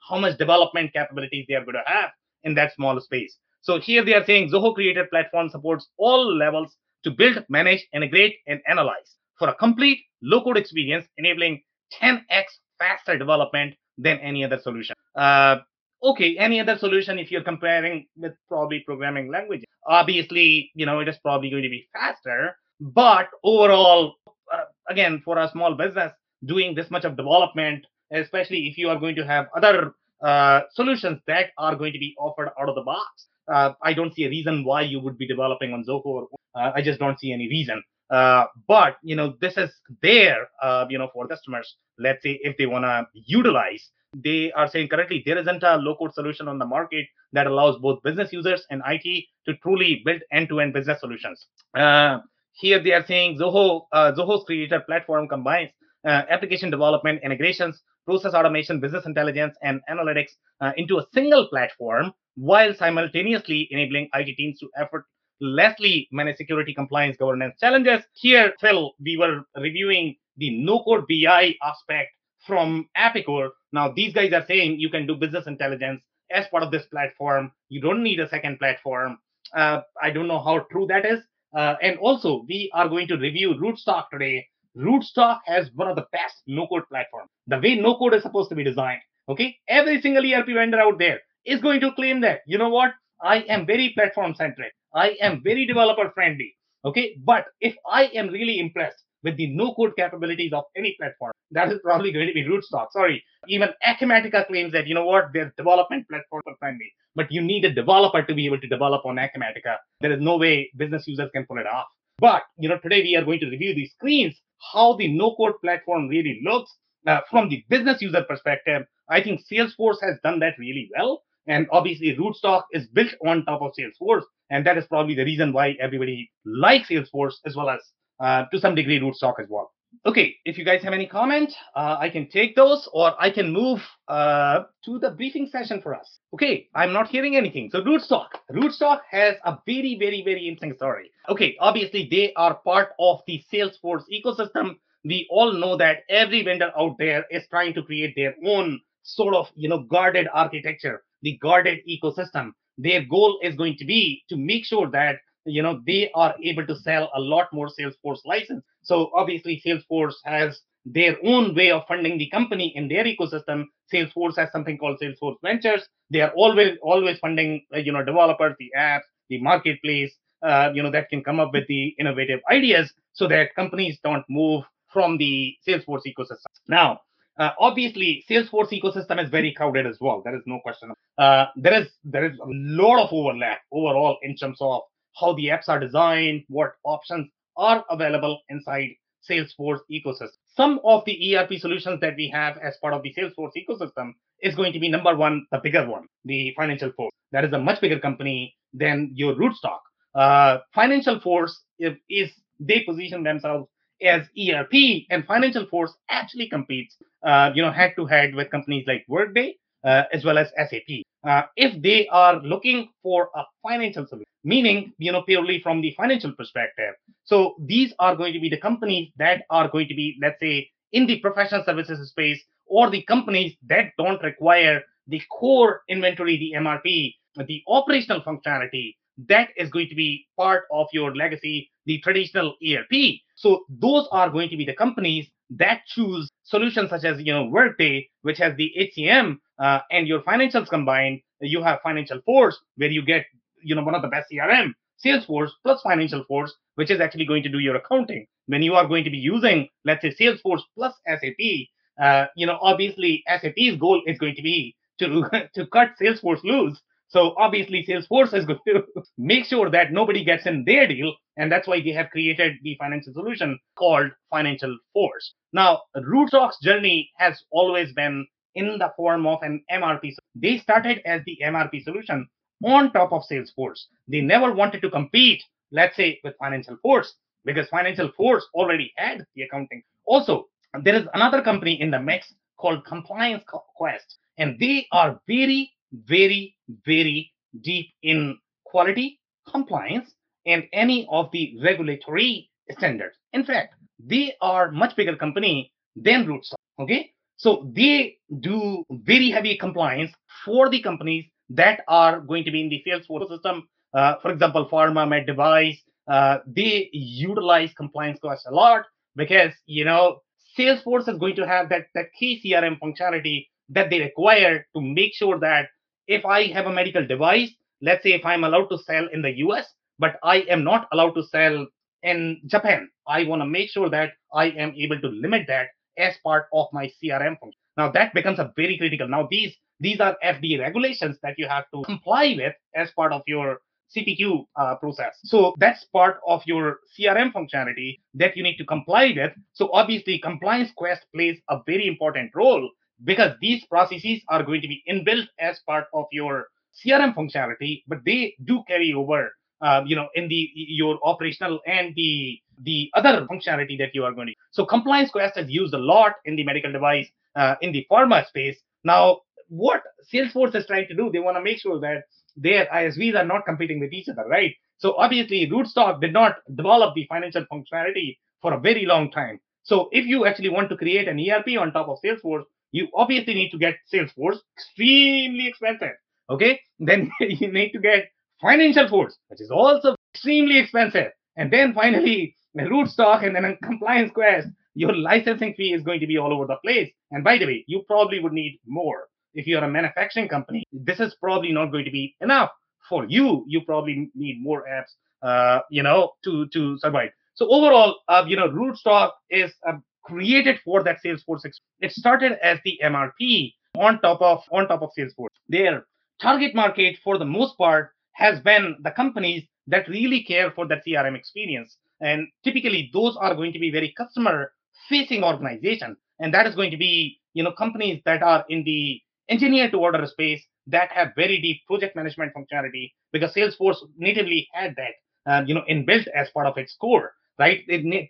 [0.09, 2.11] how much development capabilities they are going to have
[2.43, 3.37] in that small space.
[3.63, 8.37] So here they are saying Zoho Creator Platform supports all levels to build, manage, integrate,
[8.47, 11.63] and analyze for a complete low-code experience, enabling
[12.01, 12.45] 10x
[12.79, 14.95] faster development than any other solution.
[15.15, 15.59] Uh,
[16.03, 21.09] okay, any other solution if you're comparing with probably programming language, obviously, you know, it
[21.09, 22.57] is probably going to be faster.
[22.81, 24.15] But overall,
[24.53, 26.13] uh, again, for a small business,
[26.45, 31.21] doing this much of development, especially if you are going to have other uh, solutions
[31.27, 34.29] that are going to be offered out of the box, uh, I don't see a
[34.29, 36.27] reason why you would be developing on Zoho.
[36.55, 37.83] Uh, I just don't see any reason.
[38.11, 39.71] Uh, but you know, this is
[40.03, 41.77] there, uh, you know, for customers.
[41.99, 46.13] Let's say if they want to utilize, they are saying currently there isn't a low-code
[46.13, 50.75] solution on the market that allows both business users and IT to truly build end-to-end
[50.75, 51.47] business solutions.
[51.75, 55.71] Here they are saying Zoho, Zoho's creator platform combines
[56.05, 62.75] application development, integrations, process automation, business intelligence, and analytics uh, into a single platform while
[62.75, 68.03] simultaneously enabling IT teams to effortlessly manage security compliance governance challenges.
[68.15, 72.11] Here, Phil, we were reviewing the no-code BI aspect
[72.47, 73.51] from Epicor.
[73.73, 77.53] Now, these guys are saying you can do business intelligence as part of this platform.
[77.69, 79.19] You don't need a second platform.
[79.55, 81.21] Uh, I don't know how true that is.
[81.55, 84.47] Uh, and also, we are going to review Rootstock today.
[84.77, 87.29] Rootstock has one of the best no-code platforms.
[87.47, 89.01] The way no-code is supposed to be designed.
[89.29, 92.93] Okay, every single ERP vendor out there is going to claim that you know what
[93.23, 94.73] I am very platform centric.
[94.95, 96.57] I am very developer friendly.
[96.85, 101.71] Okay, but if I am really impressed with the no-code capabilities of any platform, that
[101.71, 102.89] is probably going to be Rootstock.
[102.93, 107.41] Sorry, even Acumatica claims that you know what their development platform are friendly, but you
[107.41, 109.77] need a developer to be able to develop on Acumatica.
[110.01, 111.87] There is no way business users can pull it off.
[112.19, 114.41] But you know, today we are going to review these screens,
[114.73, 116.71] how the no-code platform really looks
[117.07, 118.83] uh, from the business user perspective.
[119.09, 121.23] I think Salesforce has done that really well.
[121.47, 124.23] And obviously, Rootstock is built on top of Salesforce.
[124.51, 127.81] And that is probably the reason why everybody likes Salesforce as well as
[128.21, 129.73] uh, to some degree Rootstock as well.
[130.05, 133.53] Okay, if you guys have any comment, uh, I can take those or I can
[133.53, 136.19] move uh, to the briefing session for us.
[136.35, 137.71] Okay, I'm not hearing anything.
[137.71, 138.27] So Rootstock.
[138.51, 141.13] Rootstock has a very, very, very interesting story.
[141.29, 144.75] Okay, obviously they are part of the Salesforce ecosystem.
[145.05, 149.37] We all know that every vendor out there is trying to create their own sort
[149.37, 152.51] of, you know, guarded architecture, the guarded ecosystem.
[152.77, 156.67] Their goal is going to be to make sure that you know they are able
[156.67, 158.65] to sell a lot more salesforce license.
[158.83, 163.65] So obviously salesforce has their own way of funding the company in their ecosystem.
[163.93, 165.87] Salesforce has something called salesforce ventures.
[166.11, 170.91] They are always always funding you know developers the apps the marketplace uh, you know
[170.91, 175.55] that can come up with the innovative ideas so that companies don't move from the
[175.67, 176.51] salesforce ecosystem.
[176.69, 177.01] Now
[177.39, 180.21] uh, obviously salesforce ecosystem is very crowded as well.
[180.25, 180.93] There is no question.
[181.17, 184.83] Uh, there is there is a lot of overlap overall in terms of
[185.19, 188.91] how the apps are designed, what options are available inside
[189.29, 190.31] Salesforce ecosystem.
[190.57, 194.55] Some of the ERP solutions that we have as part of the Salesforce ecosystem is
[194.55, 197.13] going to be number one, the bigger one, the Financial Force.
[197.31, 199.81] That is a much bigger company than your Rootstock.
[200.15, 203.69] Uh, Financial Force is, is they position themselves
[204.03, 208.85] as ERP, and Financial Force actually competes, uh, you know, head to head with companies
[208.87, 211.03] like Workday uh, as well as SAP.
[211.27, 215.95] Uh, if they are looking for a financial solution, meaning you know purely from the
[215.97, 220.17] financial perspective, so these are going to be the companies that are going to be,
[220.21, 225.83] let's say, in the professional services space, or the companies that don't require the core
[225.89, 227.15] inventory, the MRP,
[227.47, 228.95] the operational functionality
[229.29, 233.21] that is going to be part of your legacy, the traditional ERP.
[233.37, 237.45] So those are going to be the companies that choose solutions such as you know
[237.45, 241.21] Workday, which has the HCM uh, and your financials combined.
[241.41, 243.27] You have Financial Force, where you get
[243.63, 244.73] you know one of the best CRM,
[245.05, 248.27] Salesforce plus Financial Force, which is actually going to do your accounting.
[248.47, 251.69] When you are going to be using, let's say, Salesforce plus SAP,
[252.01, 256.81] uh, you know obviously SAP's goal is going to be to to cut Salesforce loose
[257.13, 258.85] so obviously, Salesforce is going to
[259.19, 262.75] make sure that nobody gets in their deal, and that's why they have created the
[262.81, 265.35] financial solution called Financial Force.
[265.53, 270.15] Now, Rootstock's journey has always been in the form of an MRP.
[270.35, 272.27] They started as the MRP solution
[272.65, 273.81] on top of Salesforce.
[274.09, 279.27] They never wanted to compete, let's say, with Financial Force because Financial Force already had
[279.37, 279.83] the accounting.
[280.07, 280.47] Also,
[280.83, 283.45] there is another company in the mix called Compliance
[283.77, 290.15] Quest, and they are very very, very deep in quality, compliance,
[290.47, 293.17] and any of the regulatory standards.
[293.33, 293.75] In fact,
[294.05, 296.55] they are much bigger company than Rootstock.
[296.81, 300.11] Okay, so they do very heavy compliance
[300.45, 303.69] for the companies that are going to be in the Salesforce system.
[303.95, 305.79] Uh, for example, pharma, med device,
[306.09, 308.85] uh, they utilize compliance Quest a lot
[309.17, 310.21] because you know
[310.59, 315.15] Salesforce is going to have that that key CRM functionality that they require to make
[315.15, 315.69] sure that
[316.13, 319.33] if I have a medical device, let's say if I'm allowed to sell in the
[319.47, 319.67] US,
[319.99, 321.67] but I am not allowed to sell
[322.03, 326.15] in Japan, I want to make sure that I am able to limit that as
[326.25, 327.61] part of my CRM function.
[327.77, 329.09] Now that becomes a very critical.
[329.09, 333.23] Now these these are FDA regulations that you have to comply with as part of
[333.27, 333.59] your
[333.97, 335.19] CPQ uh, process.
[335.25, 339.33] So that's part of your CRM functionality that you need to comply with.
[339.53, 342.71] So obviously, Compliance Quest plays a very important role
[343.05, 347.99] because these processes are going to be inbuilt as part of your CRM functionality, but
[348.05, 353.27] they do carry over, uh, you know, in the your operational and the the other
[353.31, 354.35] functionality that you are going to.
[354.53, 358.27] So Compliance Quest is used a lot in the medical device, uh, in the pharma
[358.27, 358.57] space.
[358.85, 362.05] Now, what Salesforce is trying to do, they want to make sure that
[362.37, 364.55] their ISVs are not competing with each other, right?
[364.79, 369.41] So obviously, Rootstock did not develop the financial functionality for a very long time.
[369.63, 373.35] So if you actually want to create an ERP on top of Salesforce, you obviously
[373.35, 375.93] need to get Salesforce extremely expensive.
[376.29, 381.73] Okay, then you need to get Financial Force, which is also extremely expensive, and then
[381.75, 384.49] finally Rootstock and then a Compliance Quest.
[384.75, 386.91] Your licensing fee is going to be all over the place.
[387.11, 390.65] And by the way, you probably would need more if you're a manufacturing company.
[390.73, 392.51] This is probably not going to be enough
[392.89, 393.45] for you.
[393.47, 397.11] You probably need more apps, uh, you know, to to survive.
[397.35, 401.45] So overall, uh, you know, Rootstock is uh, created for that Salesforce.
[401.81, 405.29] It started as the MRP on top of on top of Salesforce.
[405.49, 405.85] Their
[406.21, 410.85] target market, for the most part, has been the companies that really care for that
[410.87, 416.55] CRM experience, and typically those are going to be very customer-facing organizations, and that is
[416.55, 420.91] going to be you know companies that are in the engineer to order space that
[420.93, 426.07] have very deep project management functionality because Salesforce natively had that, uh, you know, inbuilt
[426.15, 427.13] as part of its core
[427.43, 427.61] right?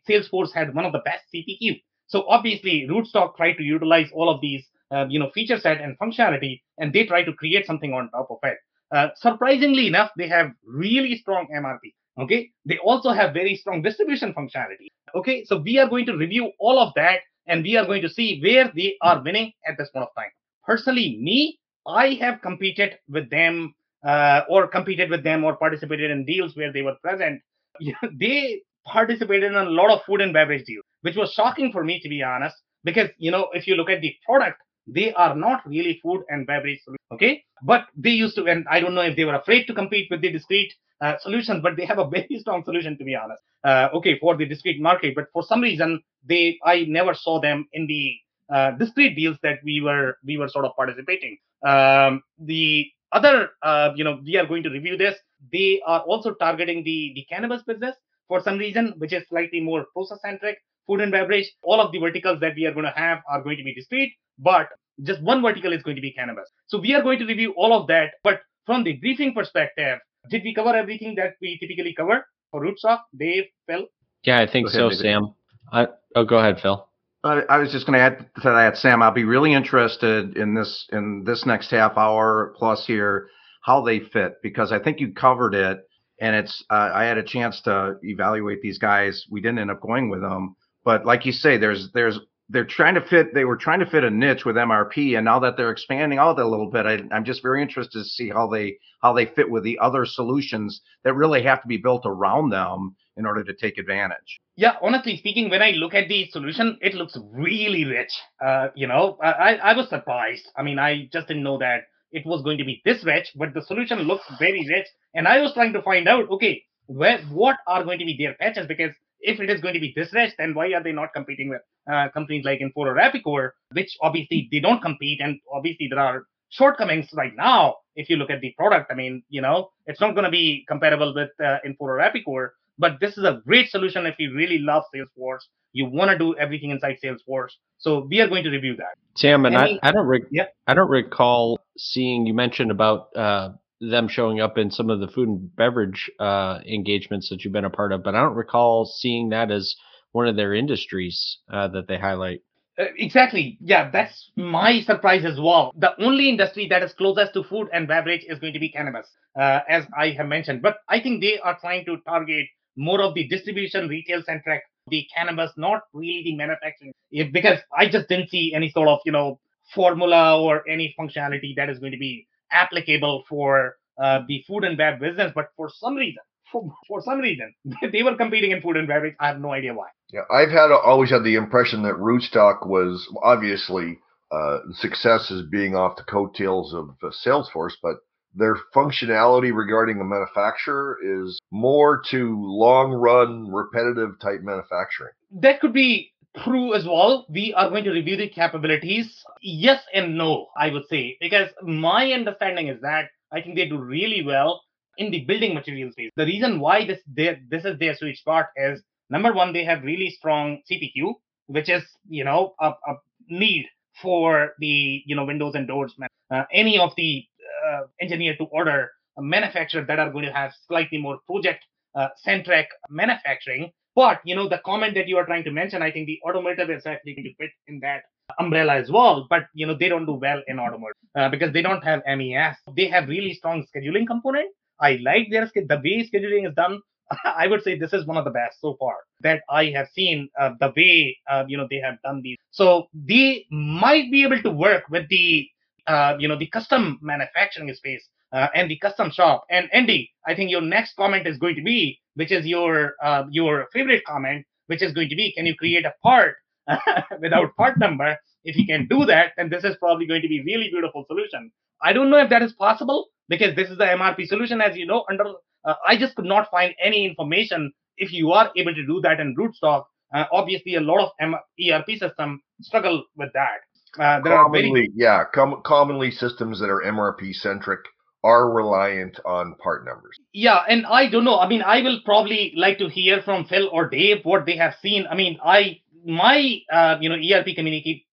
[0.08, 1.80] Salesforce had one of the best CPQ.
[2.06, 4.62] So obviously, Rootstock tried to utilize all of these,
[4.94, 8.28] uh, you know, feature set and functionality, and they try to create something on top
[8.30, 8.58] of it.
[8.94, 11.94] Uh, surprisingly enough, they have really strong MRP.
[12.20, 14.88] Okay, they also have very strong distribution functionality.
[15.14, 18.10] Okay, so we are going to review all of that, and we are going to
[18.10, 20.32] see where they are winning at this point of time.
[20.66, 23.74] Personally, me, I have competed with them,
[24.06, 27.40] uh, or competed with them, or participated in deals where they were present.
[28.20, 32.00] they participated in a lot of food and beverage deals, which was shocking for me
[32.00, 35.66] to be honest, because you know if you look at the product, they are not
[35.66, 36.80] really food and beverage
[37.12, 37.44] okay?
[37.62, 40.20] But they used to, and I don't know if they were afraid to compete with
[40.20, 43.42] the discrete uh, solutions, but they have a very strong solution to be honest.
[43.64, 47.66] Uh, okay, for the discrete market, but for some reason they, I never saw them
[47.72, 48.14] in the
[48.52, 51.38] uh, discrete deals that we were we were sort of participating.
[51.64, 55.14] Um, the other, uh, you know, we are going to review this.
[55.52, 57.94] They are also targeting the the cannabis business
[58.32, 60.56] for some reason, which is slightly more process centric.
[60.86, 63.58] Food and beverage, all of the verticals that we are going to have are going
[63.58, 64.68] to be discrete, but
[65.02, 66.48] just one vertical is going to be cannabis.
[66.66, 68.12] So we are going to review all of that.
[68.24, 69.98] But from the briefing perspective,
[70.30, 73.00] did we cover everything that we typically cover for Rootstock?
[73.16, 73.84] Dave, Phil?
[74.24, 75.34] Yeah, I think so, Sam.
[75.70, 76.88] I, oh, go ahead, Phil.
[77.24, 79.02] I was just going to add to that, Sam.
[79.02, 83.28] I'll be really interested in this in this next half hour plus here
[83.60, 85.86] how they fit because I think you covered it
[86.22, 89.26] and it's uh, I had a chance to evaluate these guys.
[89.28, 90.54] We didn't end up going with them,
[90.84, 93.34] but like you say, there's there's they're trying to fit.
[93.34, 96.38] They were trying to fit a niche with MRP, and now that they're expanding out
[96.38, 99.50] a little bit, I, I'm just very interested to see how they how they fit
[99.50, 103.52] with the other solutions that really have to be built around them in order to
[103.54, 104.40] take advantage.
[104.54, 108.12] Yeah, honestly speaking, when I look at the solution, it looks really rich.
[108.40, 110.48] Uh, you know, I, I was surprised.
[110.56, 111.82] I mean, I just didn't know that
[112.12, 114.86] it was going to be this rich, but the solution looks very rich.
[115.14, 118.34] And I was trying to find out, okay, where what are going to be their
[118.34, 118.66] patches?
[118.66, 121.48] Because if it is going to be this rich, then why are they not competing
[121.48, 126.00] with uh, companies like Infor or Epicor, which obviously they don't compete, and obviously there
[126.00, 127.76] are shortcomings right now.
[127.94, 130.64] If you look at the product, I mean, you know, it's not going to be
[130.68, 132.50] comparable with uh, Infor or Epicor,
[132.82, 135.44] but this is a great solution if you really love Salesforce.
[135.72, 137.52] You want to do everything inside Salesforce.
[137.78, 138.94] So we are going to review that.
[139.16, 140.46] Sam, and Any, I, I don't re- yeah.
[140.66, 145.06] I don't recall seeing you mentioned about uh, them showing up in some of the
[145.06, 148.84] food and beverage uh, engagements that you've been a part of, but I don't recall
[148.84, 149.76] seeing that as
[150.10, 152.40] one of their industries uh, that they highlight.
[152.78, 153.58] Uh, exactly.
[153.60, 155.72] Yeah, that's my surprise as well.
[155.76, 159.06] The only industry that is closest to food and beverage is going to be cannabis,
[159.38, 160.62] uh, as I have mentioned.
[160.62, 165.06] But I think they are trying to target more of the distribution, retail centric, the
[165.14, 166.92] cannabis, not really the manufacturing.
[167.32, 169.38] Because I just didn't see any sort of, you know,
[169.74, 174.76] formula or any functionality that is going to be applicable for uh, the food and
[174.76, 175.32] bev business.
[175.34, 177.54] But for some reason, for, for some reason,
[177.92, 179.14] they were competing in food and beverage.
[179.20, 179.88] I have no idea why.
[180.12, 183.98] Yeah, I've had always had the impression that Rootstock was obviously
[184.30, 187.96] uh, success is being off the coattails of uh, Salesforce, but
[188.34, 195.12] their functionality regarding the manufacturer is more to long run repetitive type manufacturing.
[195.32, 197.26] That could be true as well.
[197.28, 199.22] We are going to review the capabilities.
[199.42, 203.78] Yes and no, I would say, because my understanding is that I think they do
[203.78, 204.62] really well
[204.98, 206.10] in the building material space.
[206.16, 210.10] The reason why this this is their sweet spot is number one, they have really
[210.10, 211.14] strong CPQ,
[211.46, 212.94] which is you know a, a
[213.28, 213.66] need
[214.00, 215.94] for the you know windows and doors.
[216.30, 217.24] Uh, any of the
[217.68, 222.68] uh, engineer to order manufacturers that are going to have slightly more project uh, centric
[222.88, 223.70] manufacturing.
[223.94, 226.70] But you know the comment that you are trying to mention, I think the automotive
[226.70, 228.04] is actually going to fit in that
[228.38, 229.26] umbrella as well.
[229.28, 232.56] But you know they don't do well in automotive uh, because they don't have MES.
[232.74, 234.50] They have really strong scheduling component.
[234.80, 236.80] I like their the way scheduling is done.
[237.24, 240.28] I would say this is one of the best so far that I have seen.
[240.40, 244.40] Uh, the way uh, you know they have done these, so they might be able
[244.42, 245.46] to work with the
[245.86, 249.44] uh, you know the custom manufacturing space uh, and the custom shop.
[249.50, 253.24] And Andy, I think your next comment is going to be, which is your uh,
[253.30, 256.36] your favorite comment, which is going to be, can you create a part
[257.20, 258.16] without part number?
[258.44, 261.52] If you can do that, then this is probably going to be really beautiful solution.
[261.82, 264.86] I don't know if that is possible because this is the MRP solution, as you
[264.86, 265.04] know.
[265.08, 265.24] Under
[265.64, 269.20] uh, I just could not find any information if you are able to do that
[269.20, 269.84] in rootstock.
[270.14, 273.60] Uh, obviously, a lot of M- ERP system struggle with that.
[273.98, 277.80] Uh, commonly, yeah, com- commonly systems that are MRP centric
[278.24, 280.16] are reliant on part numbers.
[280.32, 281.38] Yeah, and I don't know.
[281.38, 284.74] I mean, I will probably like to hear from Phil or Dave what they have
[284.80, 285.06] seen.
[285.10, 288.06] I mean, I my uh, you know ERP community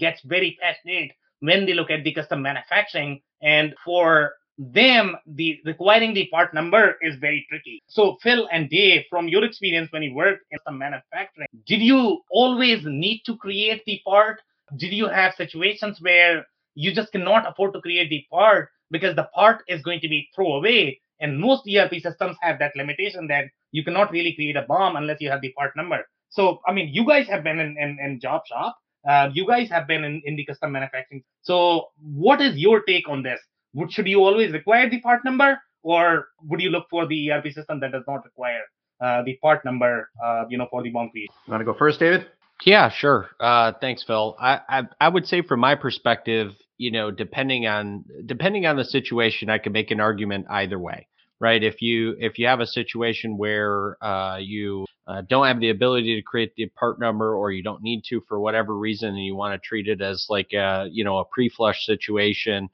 [0.00, 6.12] gets very passionate when they look at the custom manufacturing, and for them the requiring
[6.12, 10.14] the part number is very tricky so phil and dave from your experience when you
[10.14, 14.42] worked in some manufacturing did you always need to create the part
[14.76, 19.28] did you have situations where you just cannot afford to create the part because the
[19.34, 21.00] part is going to be thrown away?
[21.20, 25.20] And most erp systems have that limitation that you cannot really create a BOM unless
[25.20, 26.04] you have the part number.
[26.30, 28.76] So i mean you guys have been in, in, in job shop.
[29.08, 31.22] Uh, you guys have been in, in the custom manufacturing.
[31.42, 33.40] So what is your take on this?
[33.74, 37.52] Would should you always require the part number, or would you look for the ERP
[37.52, 38.62] system that does not require
[39.00, 41.34] uh, the part number, uh, you know, for the BOM creation?
[41.46, 42.26] You want to go first, David?
[42.64, 43.30] Yeah, sure.
[43.40, 44.36] Uh, thanks, Phil.
[44.38, 48.84] I, I I would say from my perspective, you know, depending on depending on the
[48.84, 51.08] situation, I could make an argument either way
[51.40, 51.62] right?
[51.62, 56.14] If you if you have a situation where uh, you uh, don't have the ability
[56.14, 59.34] to create the part number, or you don't need to for whatever reason, and you
[59.34, 62.68] want to treat it as like a you know a pre-flush situation,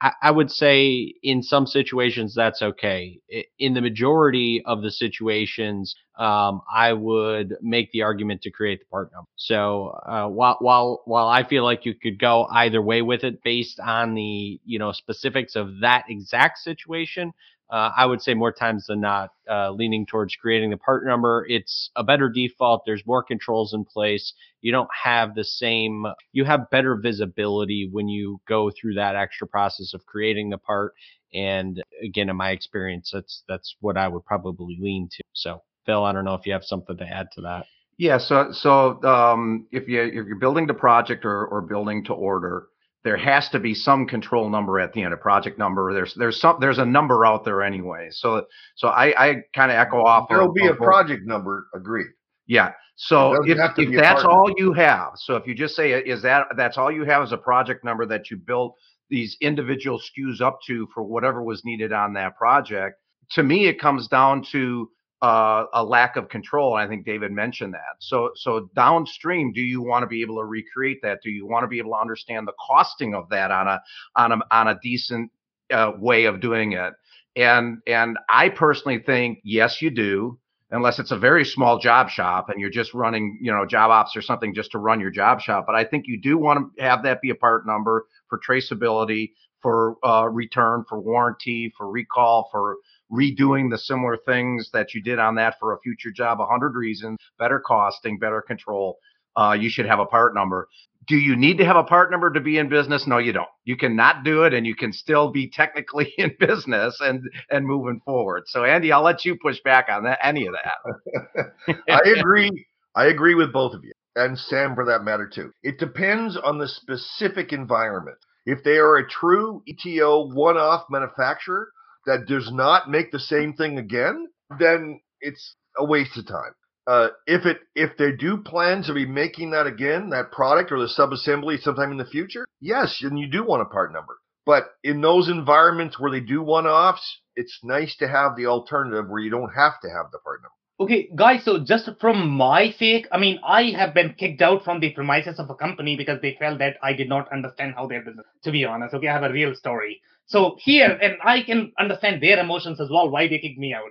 [0.00, 3.20] I, I would say in some situations that's okay.
[3.58, 8.86] In the majority of the situations, um, I would make the argument to create the
[8.86, 9.28] part number.
[9.36, 13.42] So uh, while while while I feel like you could go either way with it
[13.42, 17.32] based on the you know specifics of that exact situation,
[17.74, 21.44] uh, I would say more times than not, uh, leaning towards creating the part number.
[21.48, 22.84] It's a better default.
[22.86, 24.32] There's more controls in place.
[24.60, 29.48] You don't have the same, you have better visibility when you go through that extra
[29.48, 30.94] process of creating the part.
[31.34, 35.24] And again, in my experience, that's, that's what I would probably lean to.
[35.32, 37.66] So Phil, I don't know if you have something to add to that.
[37.98, 38.18] Yeah.
[38.18, 42.68] So, so, um, if you, if you're building the project or, or building to order,
[43.04, 45.92] there has to be some control number at the end, a project number.
[45.92, 48.08] There's there's some there's a number out there anyway.
[48.10, 48.46] So
[48.76, 50.28] so I, I kind of echo off.
[50.28, 51.66] There'll of, be of a project number.
[51.74, 52.06] Agreed.
[52.46, 52.72] Yeah.
[52.96, 56.78] So if, if that's all you have, so if you just say is that that's
[56.78, 58.76] all you have is a project number that you built
[59.10, 62.96] these individual SKUs up to for whatever was needed on that project.
[63.32, 64.88] To me, it comes down to
[65.24, 66.74] uh, a lack of control.
[66.74, 67.96] I think David mentioned that.
[67.98, 71.20] So, so downstream, do you want to be able to recreate that?
[71.22, 73.80] Do you want to be able to understand the costing of that on a
[74.16, 75.30] on a on a decent
[75.72, 76.92] uh, way of doing it?
[77.36, 80.38] And and I personally think yes, you do,
[80.70, 84.20] unless it's a very small job shop and you're just running, you know, JobBOSS or
[84.20, 85.64] something just to run your job shop.
[85.66, 89.30] But I think you do want to have that be a part number for traceability,
[89.62, 92.76] for uh, return, for warranty, for recall, for
[93.12, 96.74] redoing the similar things that you did on that for a future job, a hundred
[96.74, 98.98] reasons, better costing, better control.
[99.36, 100.68] Uh, you should have a part number.
[101.06, 103.06] Do you need to have a part number to be in business?
[103.06, 103.48] No, you don't.
[103.64, 108.00] You cannot do it, and you can still be technically in business and and moving
[108.04, 108.44] forward.
[108.46, 110.18] So, Andy, I'll let you push back on that.
[110.22, 111.76] Any of that?
[111.90, 112.66] I agree.
[112.94, 115.50] I agree with both of you, and Sam for that matter too.
[115.62, 118.16] It depends on the specific environment.
[118.46, 121.68] If they are a true ETO one-off manufacturer,
[122.06, 124.28] that does not make the same thing again,
[124.58, 126.52] then it's a waste of time.
[126.86, 130.78] Uh, if it if they do plan to be making that again, that product or
[130.78, 134.16] the subassembly sometime in the future, yes, and you do want a part number.
[134.44, 139.08] But in those environments where they do one offs, it's nice to have the alternative
[139.08, 140.52] where you don't have to have the part number.
[140.80, 144.80] Okay, guys, so just from my sake, I mean, I have been kicked out from
[144.80, 148.02] the premises of a company because they felt that I did not understand how their
[148.02, 148.92] business, to be honest.
[148.92, 150.02] Okay, I have a real story.
[150.26, 153.90] So here, and I can understand their emotions as well, why they kicked me out.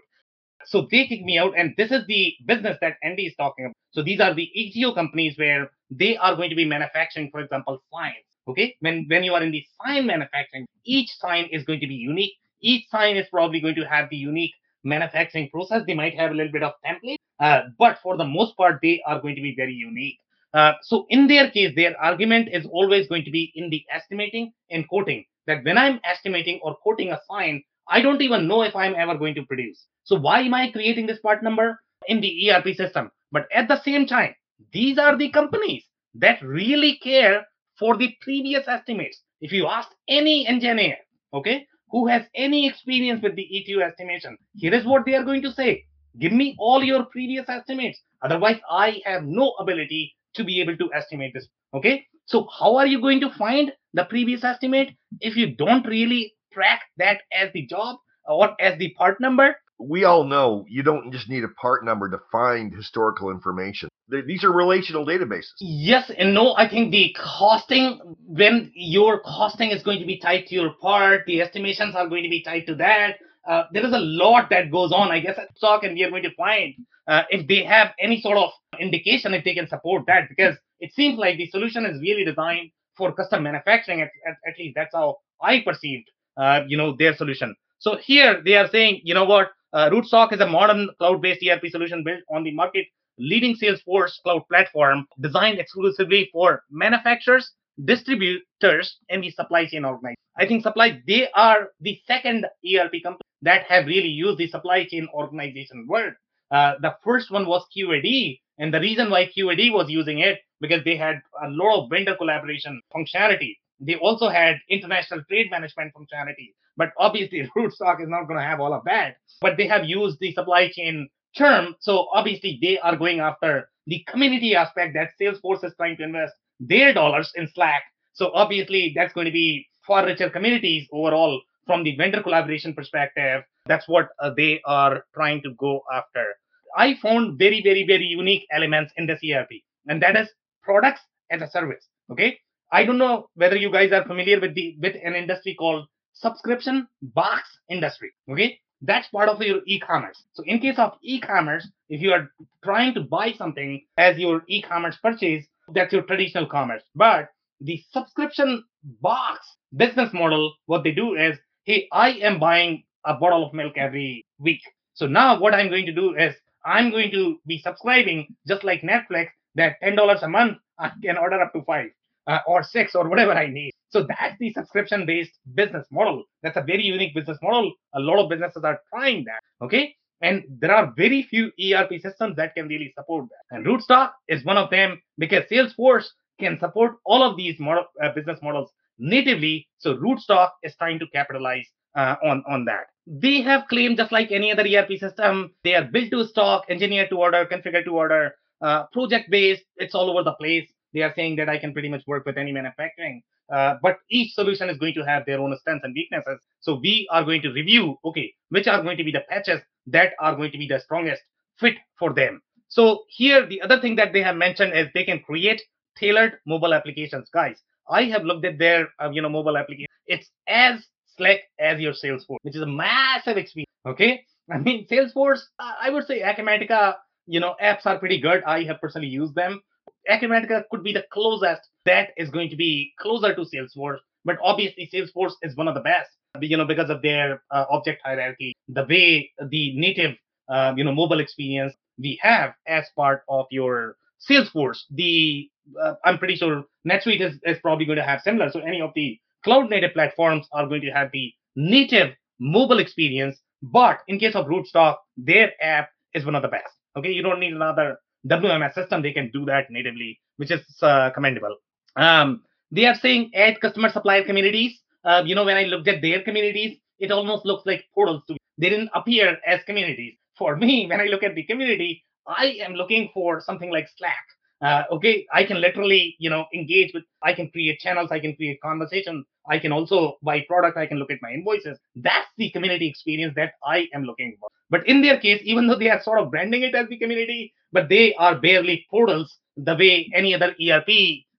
[0.65, 3.75] So they kicked me out, and this is the business that Andy is talking about.
[3.91, 7.84] So these are the ETO companies where they are going to be manufacturing, for example,
[7.93, 8.25] signs.
[8.47, 11.95] Okay, when when you are in the sign manufacturing, each sign is going to be
[11.95, 12.34] unique.
[12.61, 14.53] Each sign is probably going to have the unique
[14.84, 15.84] manufacturing process.
[15.88, 19.01] They might have a little bit of template, uh, but for the most part, they
[19.05, 20.17] are going to be very unique.
[20.53, 24.51] Uh, so in their case, their argument is always going to be in the estimating
[24.69, 25.25] and quoting.
[25.47, 29.17] That when I'm estimating or quoting a sign, I don't even know if I'm ever
[29.17, 29.85] going to produce.
[30.03, 33.11] So why am I creating this part number in the ERP system?
[33.31, 34.35] But at the same time,
[34.71, 35.83] these are the companies
[36.15, 37.45] that really care
[37.77, 39.21] for the previous estimates.
[39.41, 40.97] If you ask any engineer,
[41.33, 45.41] okay, who has any experience with the ETO estimation, here is what they are going
[45.41, 45.83] to say.
[46.19, 47.99] Give me all your previous estimates.
[48.21, 51.47] Otherwise, I have no ability to be able to estimate this.
[51.73, 52.05] Okay.
[52.26, 56.82] So how are you going to find the previous estimate if you don't really track
[56.97, 59.55] that as the job or as the part number?
[59.80, 63.89] We all know you don't just need a part number to find historical information.
[64.07, 65.53] These are relational databases.
[65.59, 66.53] Yes and no.
[66.55, 71.21] I think the costing, when your costing is going to be tied to your part,
[71.26, 73.17] the estimations are going to be tied to that.
[73.47, 76.09] Uh, there is a lot that goes on, I guess, at stock, and we are
[76.09, 76.76] going to find
[77.08, 78.49] uh, if they have any sort of
[78.80, 82.72] indication if they can support that, because it seems like the solution is really designed
[82.97, 84.01] for custom manufacturing.
[84.01, 87.56] At, at, at least that's how I perceived, uh, you know, their solution.
[87.80, 91.68] So here they are saying, you know what, uh, Rootstock is a modern cloud-based ERP
[91.70, 92.86] solution built on the market
[93.20, 97.51] leading Salesforce cloud platform designed exclusively for manufacturers,
[97.86, 100.16] distributors, and the supply chain organization.
[100.38, 104.86] I think supply, they are the second ERP company that have really used the supply
[104.86, 106.16] chain organization word.
[106.54, 110.84] Uh, the first one was QAD, and the reason why QAD was using it because
[110.86, 113.58] they had a lot of vendor collaboration functionality.
[113.80, 118.60] They also had international trade management functionality, but obviously Rootstock is not going to have
[118.60, 119.18] all of that.
[119.41, 121.76] But they have used the supply chain term.
[121.80, 126.34] So obviously they are going after the community aspect that Salesforce is trying to invest
[126.60, 127.82] their dollars in Slack.
[128.14, 133.43] So obviously that's going to be far richer communities overall from the vendor collaboration perspective.
[133.66, 136.36] That's what uh, they are trying to go after.
[136.76, 140.30] I found very, very, very unique elements in the CRP, and that is
[140.61, 141.01] products
[141.32, 141.88] as a service.
[142.11, 142.39] Okay.
[142.71, 146.88] I don't know whether you guys are familiar with the with an industry called subscription
[147.01, 148.11] box industry.
[148.30, 150.21] Okay that's part of your e-commerce.
[150.34, 152.30] So in case of e-commerce, if you are
[152.63, 156.84] trying to buy something as your e-commerce purchase, that's your traditional commerce.
[156.93, 157.30] But
[157.61, 158.63] the subscription
[159.01, 159.39] box
[159.76, 164.26] business model, what they do is, hey, I am buying a bottle of milk every
[164.38, 164.61] week.
[164.95, 166.36] So now what I'm going to do is
[166.66, 171.41] I'm going to be subscribing just like Netflix that $10 a month, I can order
[171.41, 171.89] up to five
[172.28, 173.72] uh, or six or whatever I need.
[173.89, 176.24] So that's the subscription based business model.
[176.41, 177.74] That's a very unique business model.
[177.93, 179.39] A lot of businesses are trying that.
[179.64, 179.95] Okay.
[180.22, 183.55] And there are very few ERP systems that can really support that.
[183.55, 186.05] And Rootstock is one of them because Salesforce
[186.39, 189.68] can support all of these model, uh, business models natively.
[189.78, 192.86] So Rootstock is trying to capitalize uh, on, on that.
[193.06, 197.10] They have claimed just like any other ERP system, they are built to stock, engineered
[197.10, 199.64] to order, configured to order, uh, project based.
[199.76, 200.72] It's all over the place.
[200.93, 203.24] They are saying that I can pretty much work with any manufacturing.
[203.51, 206.39] Uh, but each solution is going to have their own strengths and weaknesses.
[206.62, 210.14] So we are going to review, okay, which are going to be the patches that
[210.20, 211.22] are going to be the strongest
[211.60, 212.41] fit for them.
[212.70, 215.62] So here, the other thing that they have mentioned is they can create
[215.97, 217.30] tailored mobile applications.
[217.34, 219.88] Guys, I have looked at their, uh, you know, mobile application.
[220.08, 220.86] It's as
[221.18, 223.70] slick as your Salesforce, which is a massive experience.
[223.86, 224.24] Okay.
[224.51, 226.95] I mean, Salesforce, I would say Acumatica,
[227.26, 228.43] you know, apps are pretty good.
[228.43, 229.61] I have personally used them.
[230.09, 233.99] Acumatica could be the closest that is going to be closer to Salesforce.
[234.26, 236.09] But obviously, Salesforce is one of the best,
[236.41, 240.16] you know, because of their uh, object hierarchy, the way the native,
[240.49, 243.95] uh, you know, mobile experience we have as part of your
[244.30, 244.80] Salesforce.
[244.91, 245.49] The
[245.82, 248.49] uh, I'm pretty sure NetSuite is, is probably going to have similar.
[248.49, 253.37] So any of the cloud native platforms are going to have the native mobile experience.
[253.61, 256.73] But in case of Rootstock, their app is one of the best.
[256.97, 261.09] Okay, you don't need another WMS system, they can do that natively, which is uh,
[261.11, 261.57] commendable.
[261.95, 264.79] Um, they are saying add customer supplier communities.
[265.03, 268.33] Uh, you know, when I looked at their communities, it almost looks like portals to
[268.33, 268.39] me.
[268.57, 270.13] They didn't appear as communities.
[270.37, 274.25] For me, when I look at the community, I am looking for something like Slack.
[274.64, 278.34] Uh, okay, I can literally, you know, engage with, I can create channels, I can
[278.34, 281.78] create conversation, I can also buy product, I can look at my invoices.
[281.97, 284.47] That's the community experience that I am looking for.
[284.70, 287.53] But in their case, even though they are sort of branding it as the community,
[287.74, 290.88] but they are barely portals the way any other ERP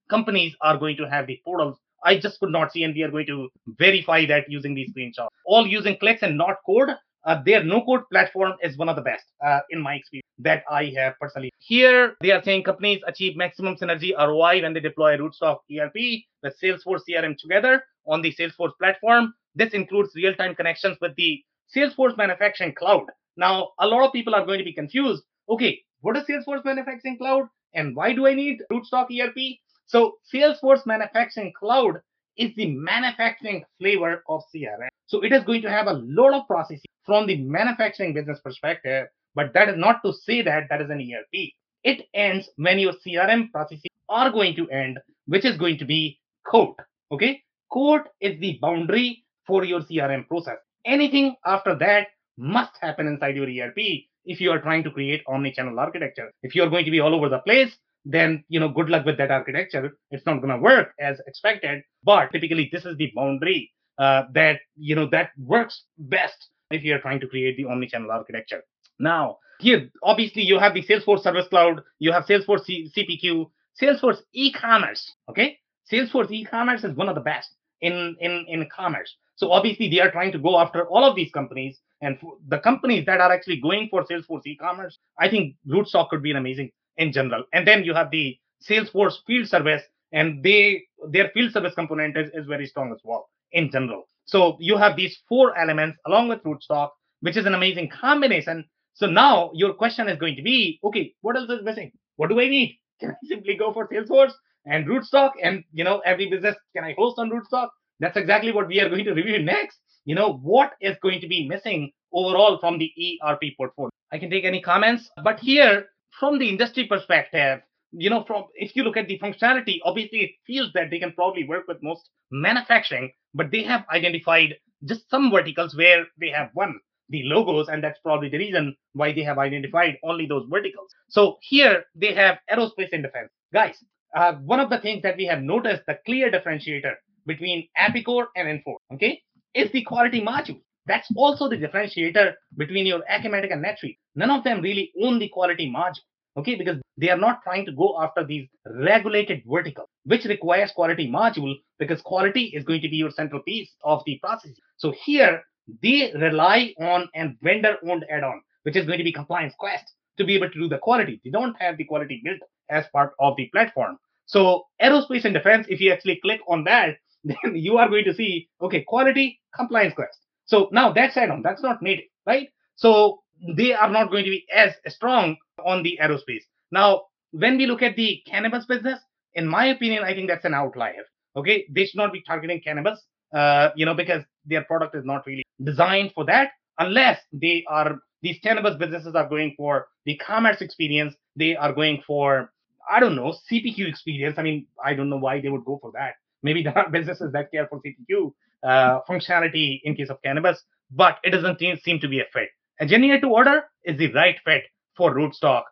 [0.07, 1.77] companies are going to have the portals.
[2.03, 3.49] I just could not see, and we are going to
[3.79, 5.29] verify that using these screenshots.
[5.47, 6.89] All using clicks and not code.
[7.25, 10.93] Uh, their no-code platform is one of the best uh, in my experience that I
[10.95, 11.51] have personally.
[11.57, 15.95] Here, they are saying companies achieve maximum synergy ROI when they deploy Rootstock ERP
[16.43, 19.33] with Salesforce CRM together on the Salesforce platform.
[19.55, 21.43] This includes real-time connections with the
[21.75, 23.05] Salesforce Manufacturing Cloud.
[23.37, 25.23] Now, a lot of people are going to be confused.
[25.49, 29.57] Okay, what is Salesforce Manufacturing Cloud, and why do I need Rootstock ERP?
[29.87, 32.01] So, Salesforce Manufacturing Cloud
[32.37, 34.89] is the manufacturing flavor of CRM.
[35.07, 39.07] So, it is going to have a lot of processes from the manufacturing business perspective,
[39.35, 41.51] but that is not to say that that is an ERP.
[41.83, 46.19] It ends when your CRM processes are going to end, which is going to be
[46.47, 46.75] code.
[47.11, 50.57] Okay, code is the boundary for your CRM process.
[50.85, 53.77] Anything after that must happen inside your ERP
[54.25, 56.31] if you are trying to create omni-channel architecture.
[56.41, 59.17] If you're going to be all over the place, then you know good luck with
[59.17, 59.97] that architecture.
[60.11, 61.83] It's not going to work as expected.
[62.03, 66.99] But typically, this is the boundary uh, that you know that works best if you're
[66.99, 68.63] trying to create the omni-channel architecture.
[68.99, 73.49] Now, here obviously you have the Salesforce Service Cloud, you have Salesforce C- CPQ,
[73.81, 75.11] Salesforce e-commerce.
[75.29, 75.57] Okay,
[75.91, 77.49] Salesforce e-commerce is one of the best
[77.81, 79.15] in in in commerce.
[79.35, 82.17] So obviously they are trying to go after all of these companies, and
[82.47, 86.37] the companies that are actually going for Salesforce e-commerce, I think Rootstock could be an
[86.37, 87.43] amazing in general.
[87.53, 88.37] And then you have the
[88.67, 93.29] Salesforce field service, and they their field service component is, is very strong as well
[93.55, 94.03] in general.
[94.25, 96.89] So you have these four elements along with Rootstock,
[97.21, 98.65] which is an amazing combination.
[98.93, 101.91] So now your question is going to be, okay, what else is missing?
[102.17, 102.77] What do I need?
[102.99, 104.33] Can I simply go for Salesforce
[104.65, 107.69] and Rootstock and you know every business can I host on Rootstock?
[107.99, 109.79] That's exactly what we are going to review next.
[110.05, 112.91] You know what is going to be missing overall from the
[113.23, 113.89] ERP portfolio.
[114.11, 115.87] I can take any comments, but here
[116.19, 117.59] from the industry perspective,
[117.97, 121.13] you know, from if you look at the functionality, obviously it feels that they can
[121.13, 126.49] probably work with most manufacturing, but they have identified just some verticals where they have
[126.53, 126.79] won
[127.09, 130.89] the logos, and that's probably the reason why they have identified only those verticals.
[131.09, 133.29] So here they have aerospace and defense.
[133.53, 133.75] Guys,
[134.15, 136.93] uh, one of the things that we have noticed the clear differentiator
[137.25, 139.21] between Epicor and Infor, okay,
[139.53, 140.61] is the quality module.
[140.87, 143.97] That's also the differentiator between your Acumatica and NetSuite.
[144.15, 146.01] None of them really own the quality module,
[146.37, 151.09] okay, because they are not trying to go after these regulated verticals, which requires quality
[151.09, 154.51] module because quality is going to be your central piece of the process.
[154.77, 155.41] So here
[155.81, 159.85] they rely on a vendor-owned add-on, which is going to be Compliance Quest
[160.17, 161.19] to be able to do the quality.
[161.23, 163.97] They don't have the quality built as part of the platform.
[164.25, 168.13] So aerospace and defense, if you actually click on that, then you are going to
[168.13, 170.19] see, okay, quality, Compliance Quest.
[170.45, 172.49] So now that's add-on, that's not native, right?
[172.75, 173.21] So
[173.55, 176.43] they are not going to be as strong on the aerospace.
[176.71, 178.99] Now, when we look at the cannabis business,
[179.33, 181.03] in my opinion, I think that's an outlier.
[181.35, 183.01] Okay, they should not be targeting cannabis,
[183.33, 187.99] uh, you know, because their product is not really designed for that, unless they are
[188.21, 191.13] these cannabis businesses are going for the commerce experience.
[191.35, 192.51] They are going for
[192.89, 194.37] I don't know CPQ experience.
[194.37, 196.13] I mean, I don't know why they would go for that.
[196.41, 198.31] Maybe there are businesses that care for CPQ
[198.63, 202.49] uh, functionality in case of cannabis, but it doesn't seem to be a fit.
[202.79, 204.63] Engineer to order is the right fit
[204.97, 205.63] for Rootstock.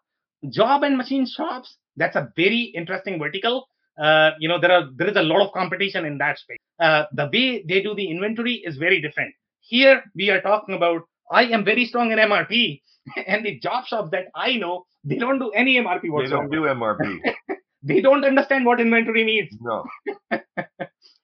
[0.49, 3.67] Job and machine shops, that's a very interesting vertical.
[4.01, 6.57] Uh, you know, there are there is a lot of competition in that space.
[6.79, 9.33] Uh, the way they do the inventory is very different.
[9.59, 12.81] Here we are talking about I am very strong in MRP,
[13.27, 16.47] and the job shops that I know they don't do any MRP whatsoever.
[16.49, 17.19] They don't do MRP.
[17.83, 19.55] they don't understand what inventory means.
[19.61, 19.85] No.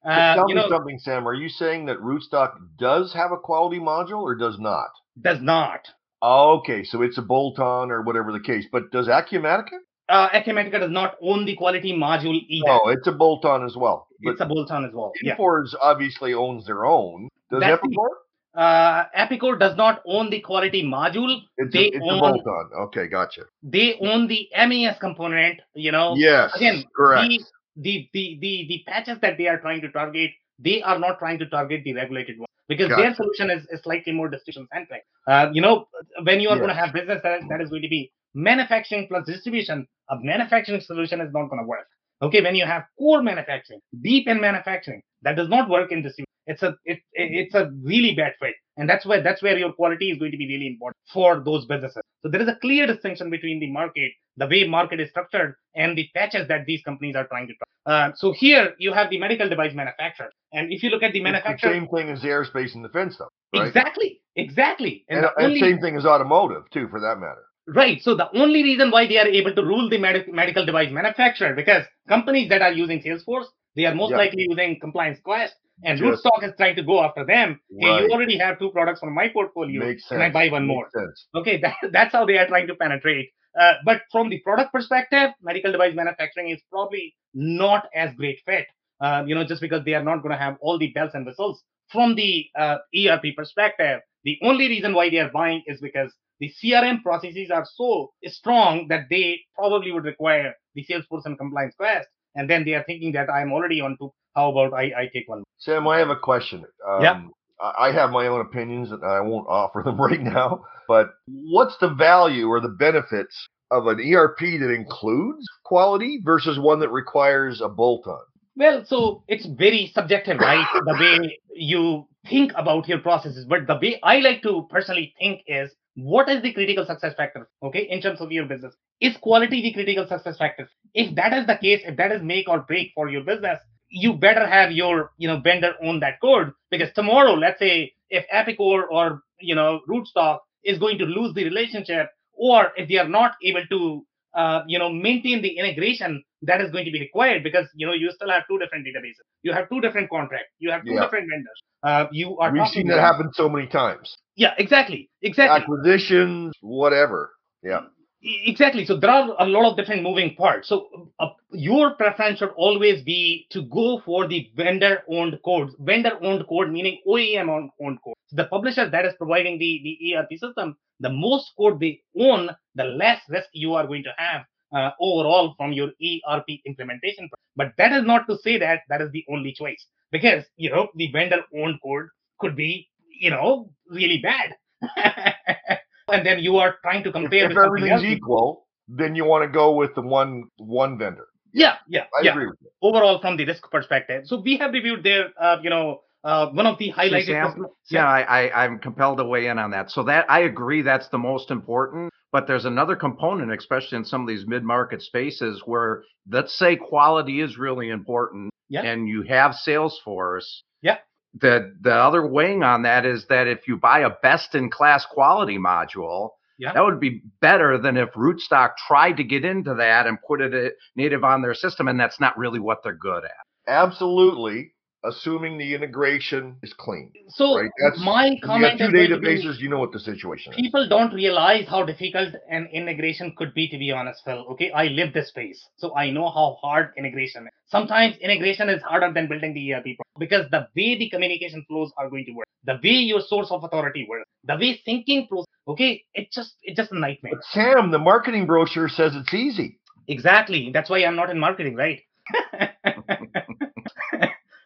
[0.05, 1.27] Uh, Tell you me know, something, Sam.
[1.27, 4.89] Are you saying that Rootstock does have a quality module or does not?
[5.21, 5.87] Does not.
[6.21, 8.65] Okay, so it's a bolt-on or whatever the case.
[8.71, 9.77] But does Acumatica?
[10.09, 12.67] Uh, Acumatica does not own the quality module either.
[12.69, 14.07] Oh, it's a bolt-on as well.
[14.23, 15.13] But it's a bolt-on as well.
[15.21, 15.35] Yeah.
[15.81, 17.29] Obviously owns their own.
[17.51, 18.07] Does That's the- Epicor?
[18.55, 21.39] Uh, Epicor does not own the quality module.
[21.57, 22.71] It's, they a, it's a bolt-on.
[22.87, 23.43] Okay, gotcha.
[23.61, 25.61] They own the MES component.
[25.75, 26.15] You know.
[26.17, 27.29] Yes, Again, correct.
[27.29, 27.39] the,
[27.77, 31.37] the the the the patches that they are trying to target, they are not trying
[31.39, 35.03] to target the regulated one because their solution is, is slightly more distribution centric.
[35.27, 35.87] Uh, you know,
[36.23, 39.25] when you are going to have business that, that is going to be manufacturing plus
[39.25, 41.87] distribution, a manufacturing solution is not going to work.
[42.21, 46.25] Okay, when you have core manufacturing, deep in manufacturing, that does not work in distribution.
[46.45, 48.55] It's a it- it's a really bad fit.
[48.79, 51.65] And that's where that's where your quality is going to be really important for those
[51.65, 52.01] businesses.
[52.23, 55.97] So there is a clear distinction between the market, the way market is structured, and
[55.97, 57.53] the patches that these companies are trying to.
[57.85, 61.21] Uh, so here you have the medical device manufacturer, and if you look at the
[61.21, 63.29] manufacturer, same thing as the aerospace and defense stuff.
[63.53, 63.67] Right?
[63.67, 67.43] Exactly, exactly, and, and, and only, same thing as automotive too, for that matter.
[67.67, 68.01] Right.
[68.01, 71.53] So the only reason why they are able to rule the med- medical device manufacturer
[71.53, 75.53] because companies that are using Salesforce, they are most likely using Compliance Quest,
[75.83, 76.19] and yes.
[76.25, 77.59] Rootstock is trying to go after them.
[77.71, 78.01] Right.
[78.01, 79.85] Hey, you already have two products on my portfolio.
[79.85, 80.19] Makes sense.
[80.19, 80.21] Can.
[80.21, 80.89] I buy one Makes more?
[80.93, 81.27] Sense.
[81.35, 83.29] Okay, that, that's how they are trying to penetrate.
[83.59, 88.67] Uh, but from the product perspective, medical device manufacturing is probably not as great fit.
[89.01, 91.25] Uh, you know, just because they are not going to have all the bells and
[91.25, 91.63] whistles.
[91.91, 96.51] From the uh, ERP perspective, the only reason why they are buying is because the
[96.61, 102.07] CRM processes are so strong that they probably would require the Salesforce and Compliance Quest.
[102.35, 105.27] And then they are thinking that I'm already on to how about I, I take
[105.27, 105.43] one?
[105.57, 106.63] Sam, I have a question.
[106.87, 107.21] Um, yeah.
[107.61, 110.65] I have my own opinions and I won't offer them right now.
[110.87, 113.35] But what's the value or the benefits
[113.71, 118.21] of an ERP that includes quality versus one that requires a bolt on?
[118.55, 120.65] Well, so it's very subjective, right?
[120.85, 123.45] the way you think about your processes.
[123.47, 127.49] But the way I like to personally think is what is the critical success factor
[127.63, 130.69] okay in terms of your business is quality the critical success factor?
[130.93, 134.13] If that is the case if that is make or break for your business you
[134.13, 136.51] better have your you know vendor own that code.
[136.71, 141.43] Because tomorrow let's say if epicor or you know rootstock is going to lose the
[141.43, 146.61] relationship or if they are not able to uh, you know maintain the integration that
[146.61, 149.25] is going to be required because you know you still have two different databases.
[149.41, 150.51] You have two different contracts.
[150.59, 151.01] You have two yeah.
[151.01, 151.61] different vendors.
[151.81, 154.17] Uh, you are we've seen that happen so many times.
[154.35, 155.09] Yeah exactly.
[155.21, 155.61] Exactly.
[155.61, 157.31] Acquisitions whatever.
[157.63, 157.81] Yeah
[158.21, 158.83] Exactly.
[158.85, 160.67] So there are a lot of different moving parts.
[160.67, 165.69] So uh, your preference should always be to go for the vendor-owned code.
[165.79, 167.71] Vendor-owned code meaning OEM-owned
[168.03, 168.15] code.
[168.27, 172.49] So the publisher that is providing the, the ERP system, the most code they own,
[172.75, 174.41] the less risk you are going to have
[174.75, 177.29] uh, overall from your ERP implementation.
[177.55, 180.89] But that is not to say that that is the only choice because, you know,
[180.95, 182.07] the vendor-owned code
[182.37, 184.55] could be, you know, really bad.
[186.11, 187.45] and then you are trying to compare.
[187.45, 191.27] If, if everything's equal, then you want to go with the one one vendor.
[191.53, 192.31] Yeah, yeah, I yeah.
[192.31, 192.69] agree with you.
[192.81, 195.29] Overall, from the risk perspective, so we have reviewed there.
[195.39, 197.25] Uh, you know, uh, one of the highlighted.
[197.25, 199.89] Sam, yeah, I, I, I'm compelled to weigh in on that.
[199.89, 202.11] So that I agree, that's the most important.
[202.31, 207.41] But there's another component, especially in some of these mid-market spaces, where let's say quality
[207.41, 208.83] is really important, yeah.
[208.83, 210.61] and you have Salesforce.
[210.81, 210.97] Yeah
[211.33, 215.05] the the other wing on that is that if you buy a best in class
[215.05, 216.73] quality module, yeah.
[216.73, 220.53] that would be better than if Rootstock tried to get into that and put it
[220.53, 223.31] uh, native on their system, and that's not really what they're good at.
[223.67, 224.71] Absolutely,
[225.03, 227.11] assuming the integration is clean.
[227.29, 227.69] So right?
[227.83, 230.57] That's, my comment you two databases, be, you know what the situation is.
[230.57, 230.89] people is.
[230.89, 233.69] don't realize how difficult an integration could be.
[233.69, 234.45] To be honest, Phil.
[234.51, 237.58] Okay, I live this space, so I know how hard integration is.
[237.69, 239.85] Sometimes integration is harder than building the ERP
[240.17, 243.63] because the way the communication flows are going to work, the way your source of
[243.63, 245.45] authority works, the way thinking flows.
[245.67, 247.33] Okay, it's just it's just a nightmare.
[247.35, 249.79] But Sam, the marketing brochure says it's easy.
[250.07, 250.71] Exactly.
[250.73, 252.01] That's why I'm not in marketing, right?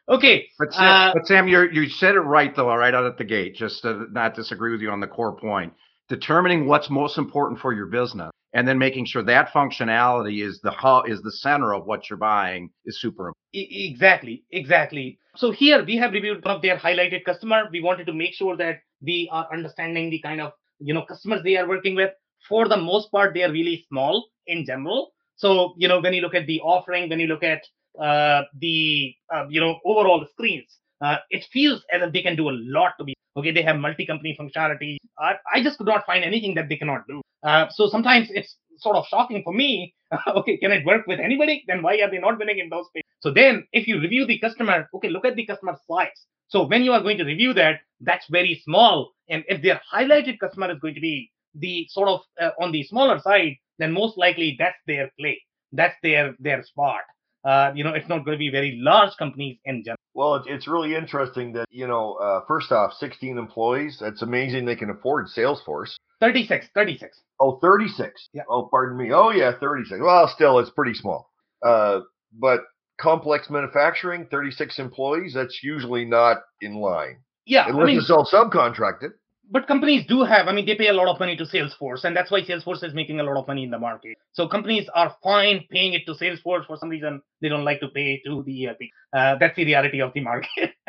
[0.10, 0.48] Okay.
[0.60, 3.24] But Sam, uh, but Sam, you you said it right though, right out at the
[3.24, 3.56] gate.
[3.56, 5.74] Just to not disagree with you on the core point.
[6.10, 10.72] Determining what's most important for your business, and then making sure that functionality is the
[10.72, 13.38] hub, is the center of what you're buying is super important.
[13.54, 15.20] Exactly, exactly.
[15.36, 17.70] So here we have reviewed one of their highlighted customer.
[17.72, 21.42] We wanted to make sure that we are understanding the kind of you know customers
[21.44, 22.12] they are working with.
[22.48, 25.12] For the most part, they are really small in general.
[25.36, 27.64] So you know when you look at the offering, when you look at
[28.00, 30.80] uh, the uh, you know overall screens.
[31.02, 33.52] Uh, it feels as if they can do a lot to be okay.
[33.52, 34.98] They have multi-company functionality.
[35.20, 37.22] I, I just could not find anything that they cannot do.
[37.44, 39.94] Uh, so sometimes it's sort of shocking for me.
[40.28, 41.64] okay, can it work with anybody?
[41.68, 43.10] Then why are they not winning in those spaces?
[43.20, 46.26] So then, if you review the customer, okay, look at the customer size.
[46.50, 49.12] So when you are going to review that, that's very small.
[49.30, 52.84] And if their highlighted customer is going to be the sort of uh, on the
[52.84, 55.42] smaller side, then most likely that's their play.
[55.72, 57.02] That's their their spot
[57.44, 59.98] uh, you know, it's not going to be very large companies in general.
[60.16, 63.98] Well, it's really interesting that, you know, uh, first off, 16 employees.
[64.00, 65.96] That's amazing they can afford Salesforce.
[66.20, 67.20] 36, 36.
[67.40, 68.30] Oh, 36.
[68.34, 68.44] Yeah.
[68.50, 69.12] Oh, pardon me.
[69.12, 70.00] Oh, yeah, 36.
[70.02, 71.30] Well, still, it's pretty small.
[71.66, 72.02] Uh,
[72.32, 72.62] but
[73.02, 77.18] complex manufacturing, 36 employees, that's usually not in line.
[77.46, 77.66] Yeah.
[77.68, 79.10] Unless I mean, it's all subcontracted
[79.54, 82.18] but companies do have, I mean, they pay a lot of money to Salesforce, and
[82.18, 84.18] that's why Salesforce is making a lot of money in the market.
[84.32, 86.66] So companies are fine paying it to Salesforce.
[86.66, 88.80] For some reason, they don't like to pay to the ERP.
[89.16, 90.72] Uh, that's the reality of the market.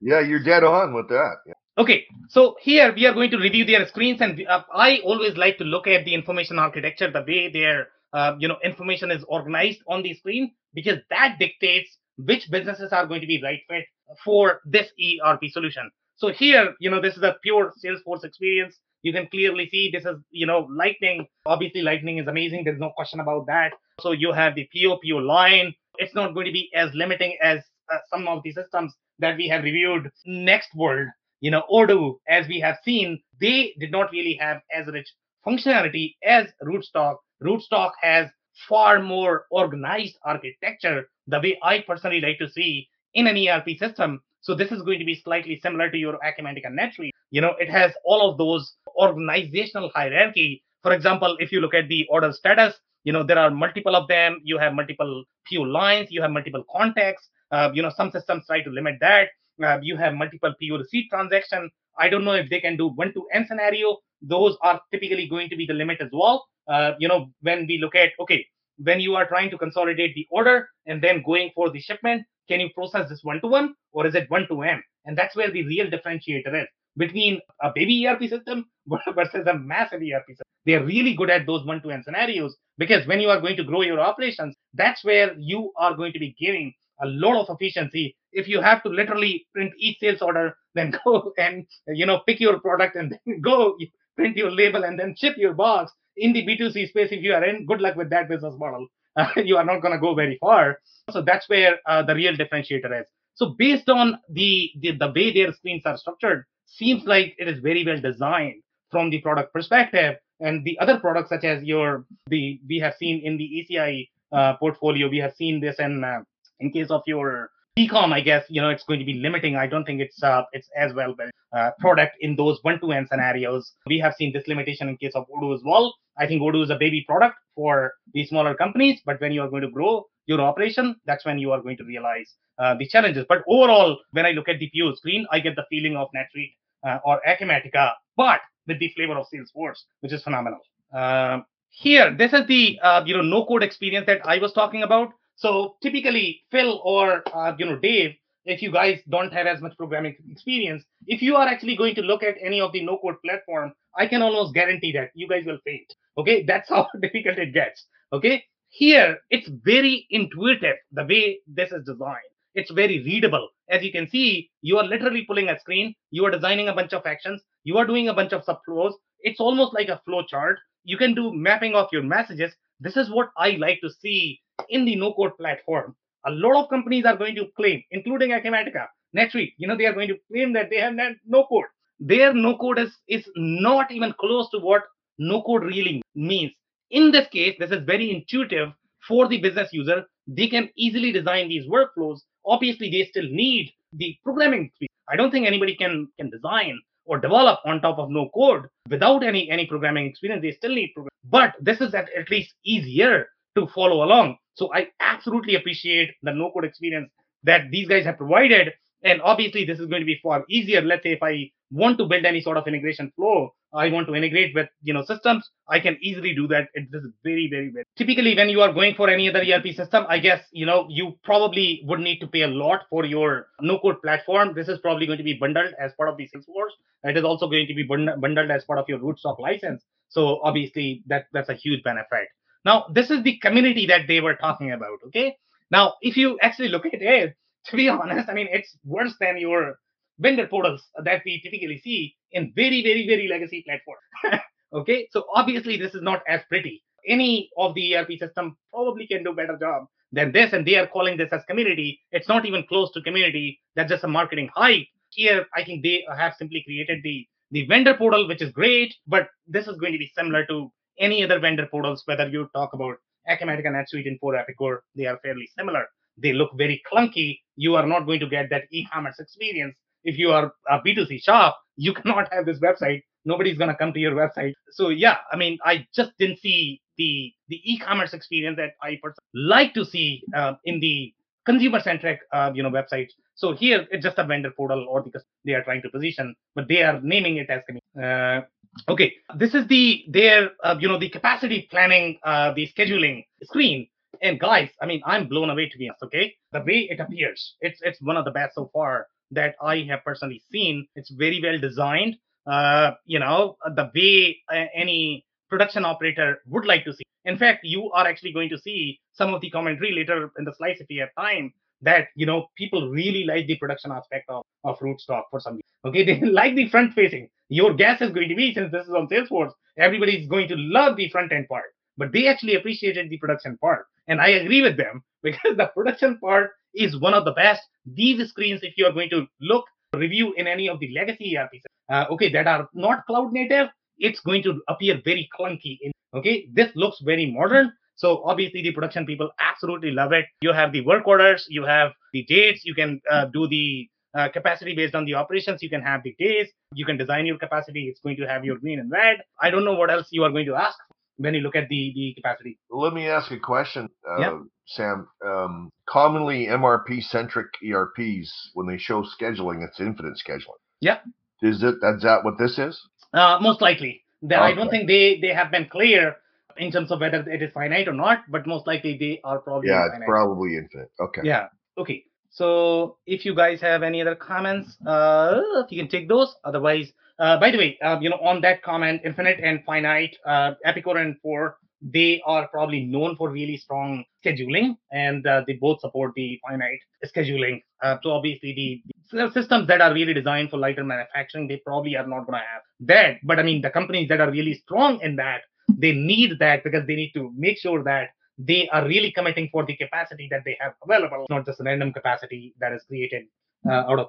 [0.00, 1.38] yeah, you're dead on with that.
[1.44, 1.54] Yeah.
[1.76, 5.58] Okay, so here we are going to review their screens, and uh, I always like
[5.58, 9.80] to look at the information architecture, the way their uh, you know information is organized
[9.88, 13.86] on the screen, because that dictates which businesses are going to be right fit
[14.24, 15.90] for this ERP solution.
[16.18, 18.76] So here, you know, this is a pure Salesforce experience.
[19.02, 21.28] You can clearly see this is, you know, Lightning.
[21.46, 22.64] Obviously, Lightning is amazing.
[22.64, 23.72] There's no question about that.
[24.00, 25.72] So you have the PO PO line.
[25.98, 27.60] It's not going to be as limiting as
[27.92, 30.10] uh, some of the systems that we have reviewed.
[30.26, 31.08] Next World,
[31.40, 35.08] you know, Odoo, as we have seen, they did not really have as rich
[35.46, 37.16] functionality as Rootstock.
[37.44, 38.28] Rootstock has
[38.68, 44.20] far more organized architecture, the way I personally like to see in an ERP system.
[44.40, 47.10] So this is going to be slightly similar to your Acumatica NetSuite.
[47.30, 50.62] You know, it has all of those organizational hierarchy.
[50.82, 52.74] For example, if you look at the order status,
[53.04, 54.40] you know, there are multiple of them.
[54.44, 57.28] You have multiple PO lines, you have multiple contacts.
[57.50, 59.28] Uh, you know, some systems try to limit that.
[59.62, 61.70] Uh, you have multiple PO receipt transaction.
[61.98, 63.98] I don't know if they can do one to N scenario.
[64.22, 66.46] Those are typically going to be the limit as well.
[66.68, 68.46] Uh, you know, when we look at, okay,
[68.78, 72.60] when you are trying to consolidate the order and then going for the shipment, can
[72.60, 74.82] you process this one to one or is it one to M?
[75.04, 78.66] And that's where the real differentiator is between a baby ERP system
[79.14, 80.44] versus a massive ERP system.
[80.66, 83.64] They're really good at those one to N scenarios because when you are going to
[83.64, 88.16] grow your operations, that's where you are going to be giving a lot of efficiency.
[88.32, 92.40] If you have to literally print each sales order, then go and you know pick
[92.40, 93.76] your product and then go
[94.16, 97.08] print your label and then ship your box in the B2C space.
[97.12, 98.86] If you are in, good luck with that business model.
[99.16, 100.78] Uh, you are not going to go very far.
[101.10, 103.06] So that's where uh, the real differentiator is.
[103.34, 107.60] So based on the, the the way their screens are structured, seems like it is
[107.60, 110.16] very well designed from the product perspective.
[110.40, 114.56] And the other products, such as your the we have seen in the ECI uh,
[114.56, 116.22] portfolio, we have seen this in uh,
[116.60, 119.56] in case of your ecom, I guess you know it's going to be limiting.
[119.56, 121.14] I don't think it's uh, it's as well
[121.52, 123.72] uh, product in those one-to-one scenarios.
[123.86, 125.94] We have seen this limitation in case of Odoo as well.
[126.18, 129.48] I think Odoo is a baby product for the smaller companies, but when you are
[129.48, 133.24] going to grow your operation, that's when you are going to realize uh, the challenges.
[133.28, 136.54] But overall, when I look at the PO screen, I get the feeling of NetSuite
[136.86, 140.60] uh, or Acumatica, but with the flavor of Salesforce, which is phenomenal.
[140.94, 144.82] Uh, here, this is the uh, you know no code experience that I was talking
[144.82, 145.12] about.
[145.38, 149.76] So typically, Phil or uh, you know Dave, if you guys don't have as much
[149.76, 153.22] programming experience, if you are actually going to look at any of the no code
[153.24, 155.94] platform, I can almost guarantee that you guys will faint.
[156.18, 157.86] Okay, that's how difficult it gets.
[158.12, 162.34] Okay, here it's very intuitive the way this is designed.
[162.54, 163.48] It's very readable.
[163.70, 166.92] As you can see, you are literally pulling a screen, you are designing a bunch
[166.92, 168.94] of actions, you are doing a bunch of subflows.
[169.20, 170.58] It's almost like a flow chart.
[170.82, 172.52] You can do mapping of your messages.
[172.80, 175.96] This is what I like to see in the no code platform.
[176.26, 179.86] A lot of companies are going to claim, including Acumatica, next week, you know, they
[179.86, 180.94] are going to claim that they have
[181.26, 181.64] no code.
[182.00, 184.82] Their no code is, is not even close to what
[185.18, 186.52] no code really means.
[186.90, 188.70] In this case, this is very intuitive
[189.06, 190.04] for the business user.
[190.26, 192.20] They can easily design these workflows.
[192.46, 194.70] Obviously, they still need the programming.
[195.08, 196.78] I don't think anybody can can design
[197.08, 200.42] or develop on top of no code without any any programming experience.
[200.42, 204.36] They still need program, but this is at, at least easier to follow along.
[204.54, 207.10] So I absolutely appreciate the no code experience
[207.44, 208.72] that these guys have provided.
[209.02, 210.82] And obviously, this is going to be far easier.
[210.82, 214.14] Let's say if I want to build any sort of integration flow, I want to
[214.14, 216.68] integrate with you know systems, I can easily do that.
[216.72, 220.06] It is very, very, very typically when you are going for any other ERP system,
[220.08, 223.78] I guess you know you probably would need to pay a lot for your no
[223.78, 224.54] code platform.
[224.54, 226.72] This is probably going to be bundled as part of the Salesforce.
[227.04, 229.84] It is also going to be bundled as part of your Rootstock license.
[230.08, 232.28] So obviously that that's a huge benefit.
[232.64, 234.98] Now this is the community that they were talking about.
[235.08, 235.36] Okay.
[235.70, 237.36] Now if you actually look at it,
[237.66, 239.78] to be honest, I mean it's worse than your
[240.18, 244.42] vendor portals that we typically see in very, very, very legacy platforms.
[244.72, 246.82] okay, so obviously this is not as pretty.
[247.06, 250.86] Any of the ERP system probably can do better job than this, and they are
[250.86, 252.00] calling this as community.
[252.10, 253.60] It's not even close to community.
[253.76, 254.86] That's just a marketing hype.
[255.10, 259.28] Here, I think they have simply created the the vendor portal, which is great, but
[259.46, 262.96] this is going to be similar to any other vendor portals, whether you talk about
[263.28, 265.86] Acumatica, NetSuite, and Epicor, they are fairly similar.
[266.22, 267.38] They look very clunky.
[267.56, 271.58] You are not going to get that e-commerce experience if you are a B2C shop,
[271.76, 273.02] you cannot have this website.
[273.24, 274.54] Nobody's gonna come to your website.
[274.70, 278.98] So yeah, I mean, I just didn't see the the e-commerce experience that I
[279.34, 281.12] like to see uh, in the
[281.44, 283.10] consumer-centric, uh, you know, websites.
[283.34, 286.68] So here it's just a vendor portal, or because they are trying to position, but
[286.68, 287.62] they are naming it as
[288.02, 288.40] uh,
[288.88, 289.14] okay.
[289.36, 293.88] This is the their uh, you know the capacity planning, uh, the scheduling screen.
[294.22, 296.02] And guys, I mean, I'm blown away to be honest.
[296.04, 299.86] Okay, the way it appears, it's it's one of the best so far that I
[299.90, 300.86] have personally seen.
[300.94, 302.16] It's very well designed.
[302.46, 307.04] Uh, you know, the way uh, any production operator would like to see.
[307.24, 310.54] In fact, you are actually going to see some of the commentary later in the
[310.54, 311.52] slides if you have time
[311.82, 315.60] that you know people really like the production aspect of, of Rootstock for some.
[315.84, 317.28] Okay, they like the front facing.
[317.48, 320.56] Your guess is going to be since this is on Salesforce, everybody is going to
[320.56, 321.64] love the front end part,
[321.98, 326.18] but they actually appreciated the production part, and I agree with them because the production
[326.18, 327.62] part is one of the best.
[327.84, 331.64] These screens, if you are going to look review in any of the legacy ERPs,
[331.90, 333.68] uh, okay, that are not cloud native,
[333.98, 335.78] it's going to appear very clunky.
[335.82, 337.72] In, okay, this looks very modern.
[337.96, 340.26] So obviously the production people absolutely love it.
[340.40, 344.28] You have the work orders, you have the dates, you can uh, do the uh,
[344.28, 345.62] capacity based on the operations.
[345.62, 347.88] You can have the days, you can design your capacity.
[347.88, 349.18] It's going to have your green and red.
[349.40, 350.78] I don't know what else you are going to ask
[351.18, 352.58] when you look at the the capacity.
[352.70, 354.32] Let me ask a question, uh, Yep.
[354.66, 355.08] Sam.
[355.24, 360.60] Um, commonly, MRP centric ERPs, when they show scheduling, it's infinite scheduling.
[360.80, 360.98] Yeah.
[361.42, 361.76] Is it?
[361.82, 362.80] Is that what this is?
[363.12, 364.02] Uh, most likely.
[364.22, 366.16] That I don't think they they have been clear
[366.56, 369.68] in terms of whether it is finite or not, but most likely they are probably
[369.68, 370.08] Yeah, it's finite.
[370.08, 370.90] probably infinite.
[371.00, 371.20] Okay.
[371.24, 371.46] Yeah.
[371.76, 372.04] Okay.
[372.30, 376.34] So if you guys have any other comments, uh, if you can take those.
[376.44, 380.52] Otherwise, uh, by the way, uh, you know, on that comment, infinite and finite, uh,
[380.66, 385.80] Epicor and Infor, they are probably known for really strong scheduling, and uh, they both
[385.80, 387.62] support the finite scheduling.
[387.82, 391.96] Uh, so obviously, the, the systems that are really designed for lighter manufacturing, they probably
[391.96, 393.16] are not going to have that.
[393.22, 396.86] But I mean, the companies that are really strong in that, they need that because
[396.86, 400.56] they need to make sure that they are really committing for the capacity that they
[400.60, 403.24] have available, not just random capacity that is created
[403.70, 404.08] out of.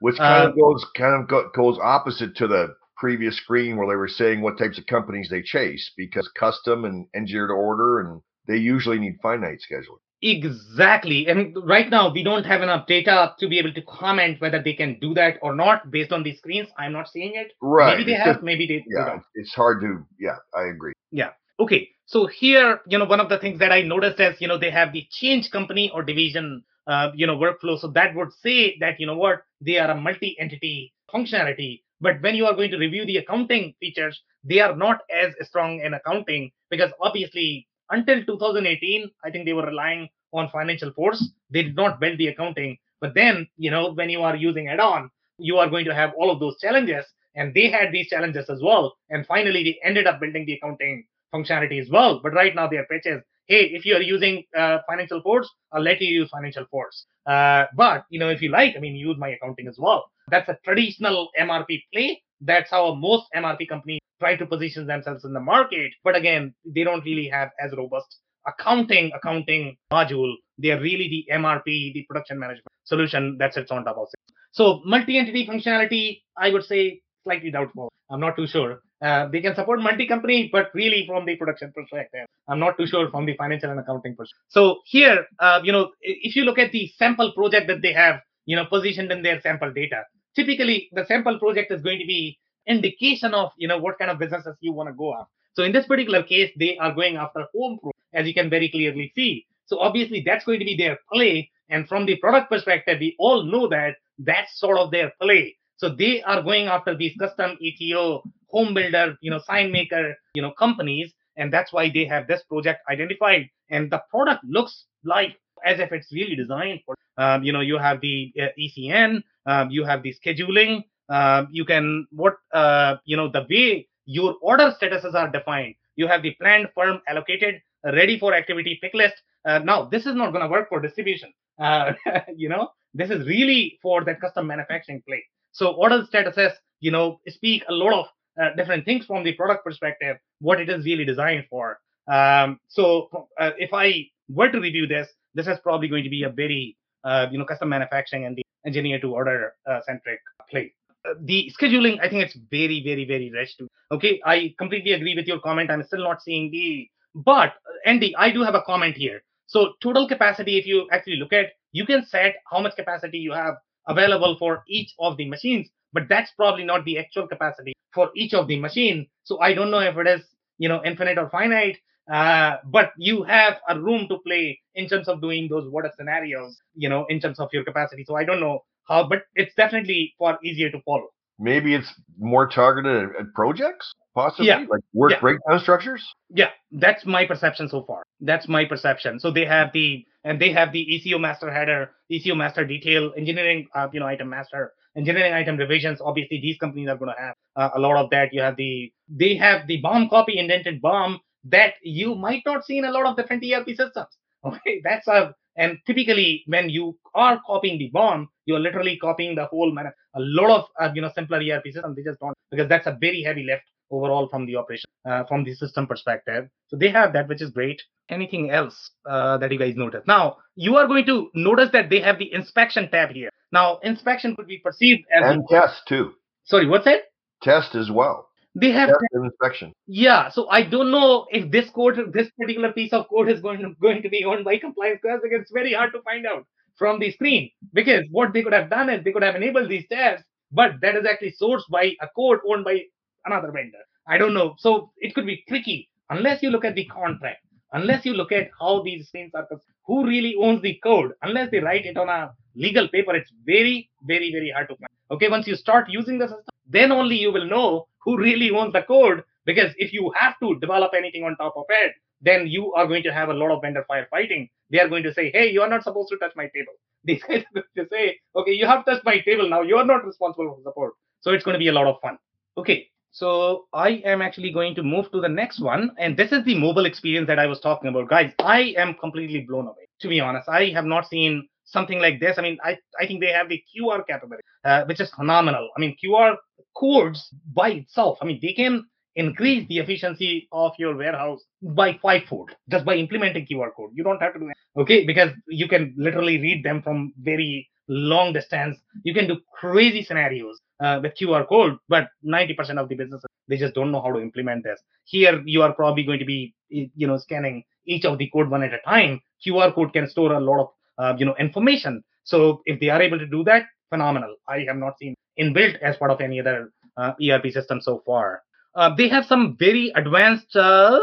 [0.00, 3.88] Which kind Uh, of goes kind of go, goes opposite to the previous screen where
[3.88, 8.20] they were saying what types of companies they chase because custom and engineered order and
[8.46, 9.98] they usually need finite scheduling.
[10.22, 11.26] Exactly.
[11.26, 14.72] And right now, we don't have enough data to be able to comment whether they
[14.74, 16.68] can do that or not based on these screens.
[16.78, 17.52] I'm not seeing it.
[17.60, 17.98] Right.
[17.98, 19.22] Maybe they it's have, just- maybe they, they don't.
[19.34, 20.06] it's hard to.
[20.18, 20.92] Yeah, I agree.
[21.10, 21.30] Yeah.
[21.60, 24.58] Okay, so here, you know, one of the things that I noticed is, you know,
[24.58, 27.78] they have the change company or division, uh, you know, workflow.
[27.78, 31.82] So that would say that, you know what, they are a multi-entity functionality.
[32.00, 35.80] But when you are going to review the accounting features, they are not as strong
[35.80, 41.22] in accounting because obviously until 2018, I think they were relying on FinancialForce.
[41.50, 42.76] They did not build the accounting.
[43.00, 46.30] But then, you know, when you are using add-on, you are going to have all
[46.30, 47.04] of those challenges.
[47.36, 48.96] And they had these challenges as well.
[49.10, 52.20] And finally, they ended up building the accounting functionality as well.
[52.22, 56.00] But right now their pitch is, hey, if you are using uh, FinancialForce, I'll let
[56.00, 57.04] you use FinancialForce.
[57.26, 60.04] Uh, but you know, if you like, I mean, use my accounting as well.
[60.28, 62.22] That's a traditional MRP play.
[62.40, 65.92] That's how most MRP companies try to position themselves in the market.
[66.02, 70.32] But again, they don't really have as robust accounting accounting module.
[70.58, 74.34] They are really the MRP, the production management solution that sits on top of it.
[74.52, 77.90] So multi-entity functionality, I would say slightly doubtful.
[78.10, 78.80] I'm not too sure.
[79.04, 83.10] Uh, they can support multi-company, but really from the production perspective, I'm not too sure
[83.10, 84.46] from the financial and accounting perspective.
[84.48, 88.20] So here, uh, you know, if you look at the sample project that they have,
[88.46, 92.38] you know, positioned in their sample data, typically the sample project is going to be
[92.66, 95.30] indication of, you know, what kind of businesses you want to go after.
[95.52, 98.70] So in this particular case, they are going after home pro, as you can very
[98.70, 99.46] clearly see.
[99.66, 101.50] So obviously that's going to be their play.
[101.68, 105.56] And from the product perspective, we all know that that's sort of their play.
[105.76, 108.22] So they are going after these custom ETO,
[108.54, 112.42] home builder, you know, sign maker, you know, companies, and that's why they have this
[112.44, 113.48] project identified.
[113.70, 116.94] And the product looks like as if it's really designed for.
[117.16, 120.84] Um, you know, you have the uh, ECN, um, you have the scheduling.
[121.08, 125.74] Um, you can what uh, you know the way your order statuses are defined.
[125.96, 129.14] You have the planned, firm, allocated, ready for activity pick list.
[129.44, 131.32] Uh, now this is not going to work for distribution.
[131.58, 131.92] Uh,
[132.36, 135.22] you know, this is really for that custom manufacturing play.
[135.52, 138.06] So order statuses, you know, speak a lot of
[138.40, 141.78] uh, different things from the product perspective, what it is really designed for.
[142.10, 143.08] Um, so
[143.38, 146.76] uh, if I were to review this, this is probably going to be a very,
[147.04, 150.20] uh, you know, custom manufacturing and the engineer to order uh, centric
[150.50, 150.72] play.
[151.08, 153.68] Uh, the scheduling, I think it's very, very, very rich too.
[153.92, 155.70] Okay, I completely agree with your comment.
[155.70, 159.22] I'm still not seeing the, but uh, Andy, I do have a comment here.
[159.46, 163.32] So total capacity, if you actually look at, you can set how much capacity you
[163.32, 163.54] have
[163.86, 168.34] available for each of the machines, but that's probably not the actual capacity for each
[168.34, 169.06] of the machine.
[169.24, 170.22] So I don't know if it is,
[170.58, 171.78] you know, infinite or finite.
[172.12, 175.92] Uh, but you have a room to play in terms of doing those what if
[175.94, 178.04] scenarios, you know, in terms of your capacity.
[178.06, 181.08] So I don't know how, but it's definitely far easier to follow.
[181.38, 184.66] Maybe it's more targeted at, projects, possibly Yeah.
[184.68, 185.20] like work Yeah.
[185.20, 186.04] breakdown structures.
[186.28, 188.02] Yeah, that's my perception so far.
[188.20, 189.18] That's my perception.
[189.18, 193.66] So they have the and they have the ECO master header, ECO master detail, engineering,
[193.74, 196.00] uh, you know, item master, engineering item revisions.
[196.00, 198.32] Obviously, these companies are going to have uh, a lot of that.
[198.32, 202.78] You have the they have the BOM copy indented BOM that you might not see
[202.78, 204.08] in a lot of different ERP systems.
[204.44, 209.46] Okay, that's a and typically when you are copying the BOM, you're literally copying the
[209.46, 209.86] whole man.
[209.86, 212.98] A lot of uh, you know simpler ERP systems they just don't because that's a
[213.00, 216.48] very heavy lift overall from the operation uh, from the system perspective.
[216.68, 217.80] So they have that, which is great.
[218.10, 220.02] Anything else uh, that you guys notice?
[220.06, 223.30] Now you are going to notice that they have the inspection tab here.
[223.52, 226.12] Now inspection could be perceived as and test too.
[226.44, 227.00] Sorry, what's that?
[227.42, 228.28] Test as well.
[228.54, 229.72] They have test and inspection.
[229.86, 233.60] Yeah, so I don't know if this code, this particular piece of code is going
[233.60, 236.46] to going to be owned by compliance because it's very hard to find out
[236.78, 237.50] from the screen.
[237.72, 240.22] Because what they could have done is they could have enabled these tabs,
[240.52, 242.80] but that is actually sourced by a code owned by
[243.24, 243.78] another vendor.
[244.06, 244.54] I don't know.
[244.58, 247.40] So it could be tricky unless you look at the contract,
[247.72, 249.48] unless you look at how these things are,
[249.86, 253.90] who really owns the code, unless they write it on a legal paper, it's very,
[254.06, 254.88] very, very hard to find.
[255.10, 258.72] Okay, once you start using the system, then only you will know who really owns
[258.72, 259.24] the code.
[259.46, 263.02] Because if you have to develop anything on top of it, then you are going
[263.02, 264.48] to have a lot of vendor firefighting.
[264.70, 266.72] They are going to say, hey, you are not supposed to touch my table.
[267.04, 269.60] These guys are going to say, okay, you have touched my table now.
[269.60, 270.94] You are not responsible for support.
[271.20, 272.16] So it's going to be a lot of fun.
[272.56, 275.90] Okay, so I am actually going to move to the next one.
[275.98, 278.08] And this is the mobile experience that I was talking about.
[278.08, 279.86] Guys, I am completely blown away.
[280.00, 282.38] To be honest, I have not seen something like this.
[282.38, 285.68] I mean, I, I think they have the QR capability, uh, which is phenomenal.
[285.76, 286.36] I mean, QR
[286.76, 292.50] codes by itself, I mean, they can increase the efficiency of your warehouse by fivefold
[292.68, 293.90] just by implementing QR code.
[293.94, 294.80] You don't have to do that.
[294.80, 298.76] Okay, because you can literally read them from very long distance.
[299.04, 303.56] You can do crazy scenarios uh, with QR code, but 90% of the businesses they
[303.56, 304.80] just don't know how to implement this.
[305.04, 308.62] Here, you are probably going to be, you know, scanning each of the code one
[308.62, 309.20] at a time.
[309.46, 310.68] QR code can store a lot of,
[310.98, 312.02] uh, you know, information.
[312.24, 314.36] So if they are able to do that, phenomenal.
[314.48, 318.42] I have not seen inbuilt as part of any other uh, ERP system so far.
[318.74, 321.00] Uh, they have some very advanced uh,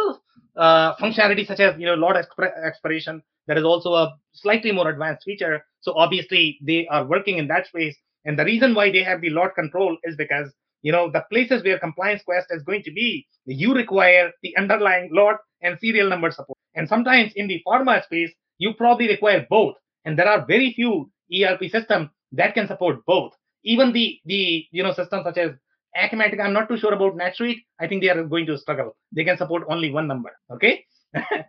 [0.56, 3.22] uh, functionality such as you know lot expir- expiration.
[3.48, 5.66] That is also a slightly more advanced feature.
[5.82, 7.96] So obviously they are working in that space.
[8.24, 10.52] And the reason why they have the lot control is because
[10.82, 15.38] you know the places where ComplianceQuest is going to be, you require the underlying lot
[15.62, 16.58] and serial number support.
[16.76, 19.76] And sometimes in the pharma space, you probably require both.
[20.06, 23.34] And there are very few ERP systems that can support both.
[23.64, 25.52] Even the the you know systems such as
[25.96, 27.64] Acumatica, I'm not too sure about NetSuite.
[27.80, 28.96] I think they are going to struggle.
[29.12, 30.32] They can support only one number.
[30.52, 30.86] Okay.
[31.16, 31.44] uh,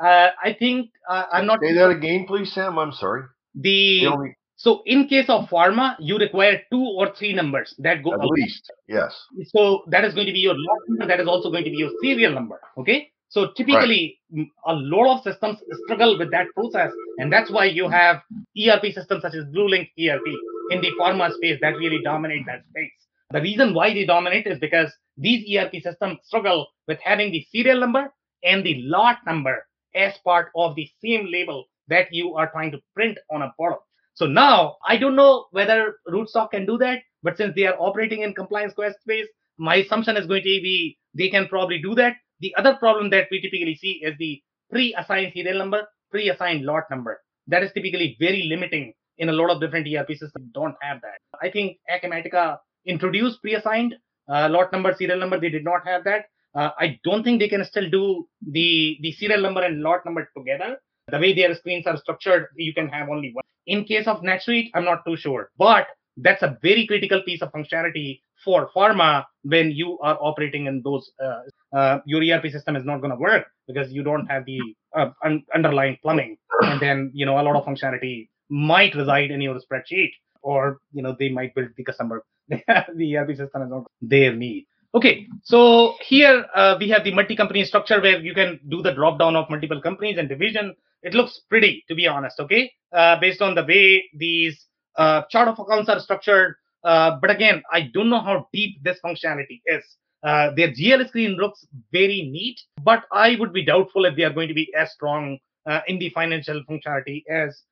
[0.00, 1.60] I think uh, I'm not.
[1.62, 2.78] Say that again, please, Sam.
[2.78, 3.22] I'm sorry.
[3.54, 4.36] The only...
[4.56, 8.70] so in case of pharma, you require two or three numbers that go at least.
[8.88, 9.14] Yes.
[9.46, 11.06] So that is going to be your lot number.
[11.06, 12.60] That is also going to be your serial number.
[12.78, 13.12] Okay.
[13.30, 14.46] So typically, right.
[14.66, 18.22] a lot of systems struggle with that process, and that's why you have
[18.58, 20.26] ERP systems such as BlueLink ERP
[20.70, 22.92] in the pharma space that really dominate that space.
[23.30, 27.80] The reason why they dominate is because these ERP systems struggle with having the serial
[27.80, 28.10] number
[28.42, 32.80] and the lot number as part of the same label that you are trying to
[32.94, 33.84] print on a bottle.
[34.14, 38.22] So now I don't know whether Rootstock can do that, but since they are operating
[38.22, 39.26] in ComplianceQuest space,
[39.58, 42.16] my assumption is going to be they can probably do that.
[42.40, 47.20] The other problem that we typically see is the pre-assigned serial number, pre-assigned lot number.
[47.46, 50.50] That is typically very limiting in a lot of different ERP systems.
[50.52, 51.18] Don't have that.
[51.42, 53.94] I think Acumatica introduced pre-assigned
[54.28, 55.40] uh, lot number, serial number.
[55.40, 56.26] They did not have that.
[56.54, 60.28] Uh, I don't think they can still do the the serial number and lot number
[60.36, 60.78] together.
[61.08, 63.44] The way their screens are structured, you can have only one.
[63.66, 65.86] In case of NetSuite, I'm not too sure, but
[66.16, 71.10] that's a very critical piece of functionality for pharma when you are operating in those.
[71.22, 71.40] Uh,
[71.72, 74.60] uh, your ERP system is not going to work because you don't have the
[74.96, 79.40] uh, un- underlying plumbing, and then you know a lot of functionality might reside in
[79.40, 80.10] your spreadsheet,
[80.42, 84.66] or you know they might build the customer the ERP system is not their need.
[84.94, 89.18] Okay, so here uh, we have the multi-company structure where you can do the drop
[89.18, 90.74] down of multiple companies and division.
[91.02, 92.40] It looks pretty, to be honest.
[92.40, 94.66] Okay, uh, based on the way these
[94.96, 96.56] uh, chart of accounts are structured.
[96.84, 99.84] Uh, but again, I don't know how deep this functionality is.
[100.22, 104.32] Uh, their GL screen looks very neat, but I would be doubtful if they are
[104.32, 107.62] going to be as strong uh, in the financial functionality as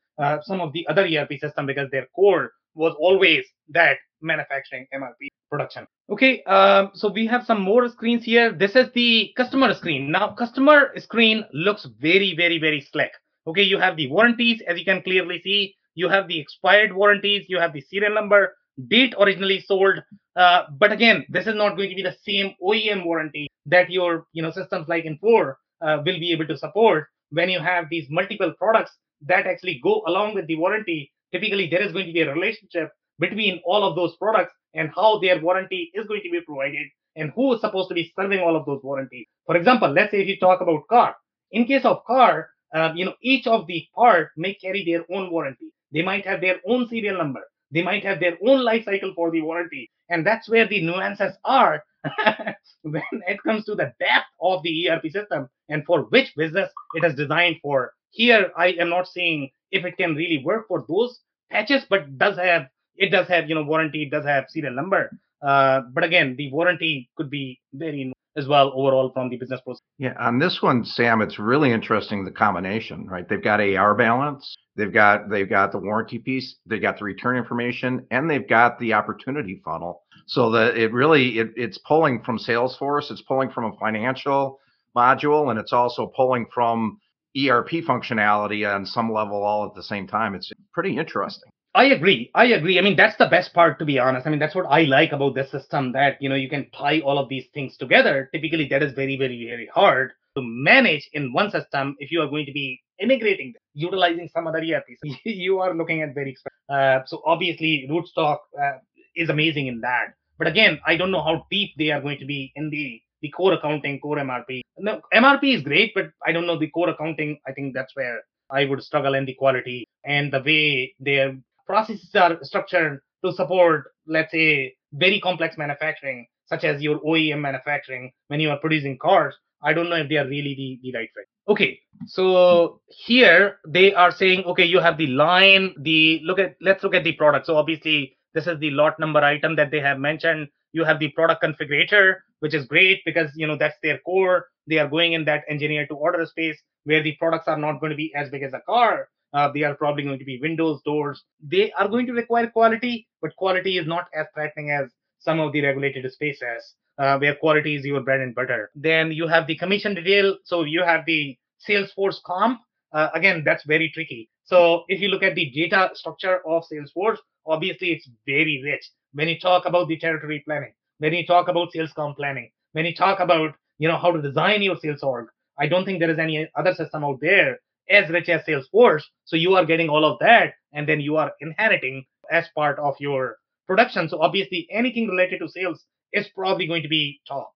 [0.45, 5.87] some of the other ERP system because their core was always that manufacturing MRP production.
[6.11, 8.53] Okay, um, so we have some more screens here.
[8.53, 10.11] This is the customer screen.
[10.11, 13.13] Now, customer screen looks very, very, very slick.
[13.47, 15.75] Okay, you have the warranties, as you can clearly see.
[15.95, 17.47] You have the expired warranties.
[17.49, 18.55] You have the serial number,
[18.89, 20.03] date originally sold.
[20.37, 24.27] Uh, but again, this is not going to be the same OEM warranty that your
[24.33, 28.07] you know systems like Infor uh, will be able to support when you have these
[28.11, 28.93] multiple products
[29.23, 32.91] that actually go along with the warranty, typically there is going to be a relationship
[33.19, 36.87] between all of those products and how their warranty is going to be provided
[37.17, 39.27] and who is supposed to be serving all of those warranties.
[39.47, 41.17] For example, let's say if you talk about car,
[41.51, 45.31] in case of car, uh, you know each of the part may carry their own
[45.31, 45.73] warranty.
[45.93, 47.41] They might have their own serial number.
[47.73, 51.37] They might have their own life cycle for the warranty, and that's where the nuances
[51.45, 51.83] are
[52.83, 57.05] when it comes to the depth of the ERP system and for which business it
[57.05, 57.93] is designed for.
[58.11, 61.21] Here, I am not saying if it can really work for those
[61.51, 65.11] patches, but does have it does have you know warranty, it does have serial number.
[65.43, 69.83] Uh, but again, the warranty could be very as well overall from the business process.
[69.99, 73.29] Yeah, on this one, Sam, it's really interesting the combination, right?
[73.29, 77.37] They've got AR balance, they've got they've got the warranty piece, they've got the return
[77.37, 80.03] information, and they've got the opportunity funnel.
[80.27, 84.61] So that it really it, it's pulling from Salesforce, it's pulling from a financial
[84.97, 86.99] module, and it's also pulling from
[87.37, 90.35] ERP functionality on some level all at the same time.
[90.35, 91.51] It's pretty interesting.
[91.77, 92.31] I agree.
[92.35, 92.79] I agree.
[92.79, 94.27] I mean, that's the best part, to be honest.
[94.27, 97.01] I mean, that's what I like about this system that, you know, you can tie
[97.01, 98.31] all of these things together.
[98.33, 102.29] Typically, that is very, very, very hard to manage in one system if you are
[102.29, 104.87] going to be integrating, utilizing some other ERP.
[105.25, 106.57] you are looking at very expensive.
[106.71, 108.79] Uh, so obviously, Rootstock uh,
[109.15, 110.15] is amazing in that.
[110.39, 113.31] But again, I don't know how deep they are going to be in the the
[113.31, 114.61] core accounting, core MRP.
[114.79, 117.39] No, MRP is great, but I don't know the core accounting.
[117.47, 118.21] I think that's where
[118.51, 121.35] I would struggle in the quality and the way they're
[121.67, 128.13] processes are structured to support, let's say, very complex manufacturing, such as your OEM manufacturing
[128.29, 129.35] when you are producing cars.
[129.63, 131.27] I don't know if they are really the, the right fit.
[131.49, 136.85] Okay, so here they are saying, okay, you have the line, the look at let's
[136.85, 137.47] look at the product.
[137.47, 140.49] So obviously this is the lot number item that they have mentioned.
[140.73, 144.47] You have the product configurator, which is great because you know that's their core.
[144.67, 147.91] They are going in that engineer to order space where the products are not going
[147.91, 149.09] to be as big as a car.
[149.37, 151.23] Uh, they are probably going to be windows, doors.
[151.43, 155.53] They are going to require quality, but quality is not as threatening as some of
[155.53, 158.71] the regulated spaces uh, where quality is your bread and butter.
[158.75, 160.39] Then you have the commission detail.
[160.45, 161.37] So you have the
[161.69, 162.61] Salesforce comp.
[162.93, 164.31] Uh, again, that's very tricky.
[164.45, 168.89] So if you look at the data structure of Salesforce, obviously it's very rich.
[169.13, 172.87] When you talk about the territory planning, when you talk about sales comp planning, when
[172.87, 175.27] you talk about you know how to design your sales org,
[175.59, 177.59] I don't think there is any other system out there
[177.91, 179.03] as rich as Salesforce.
[179.25, 182.95] So you are getting all of that, and then you are inheriting as part of
[182.99, 183.37] your
[183.67, 184.09] production.
[184.09, 187.53] So obviously, anything related to sales is probably going to be top.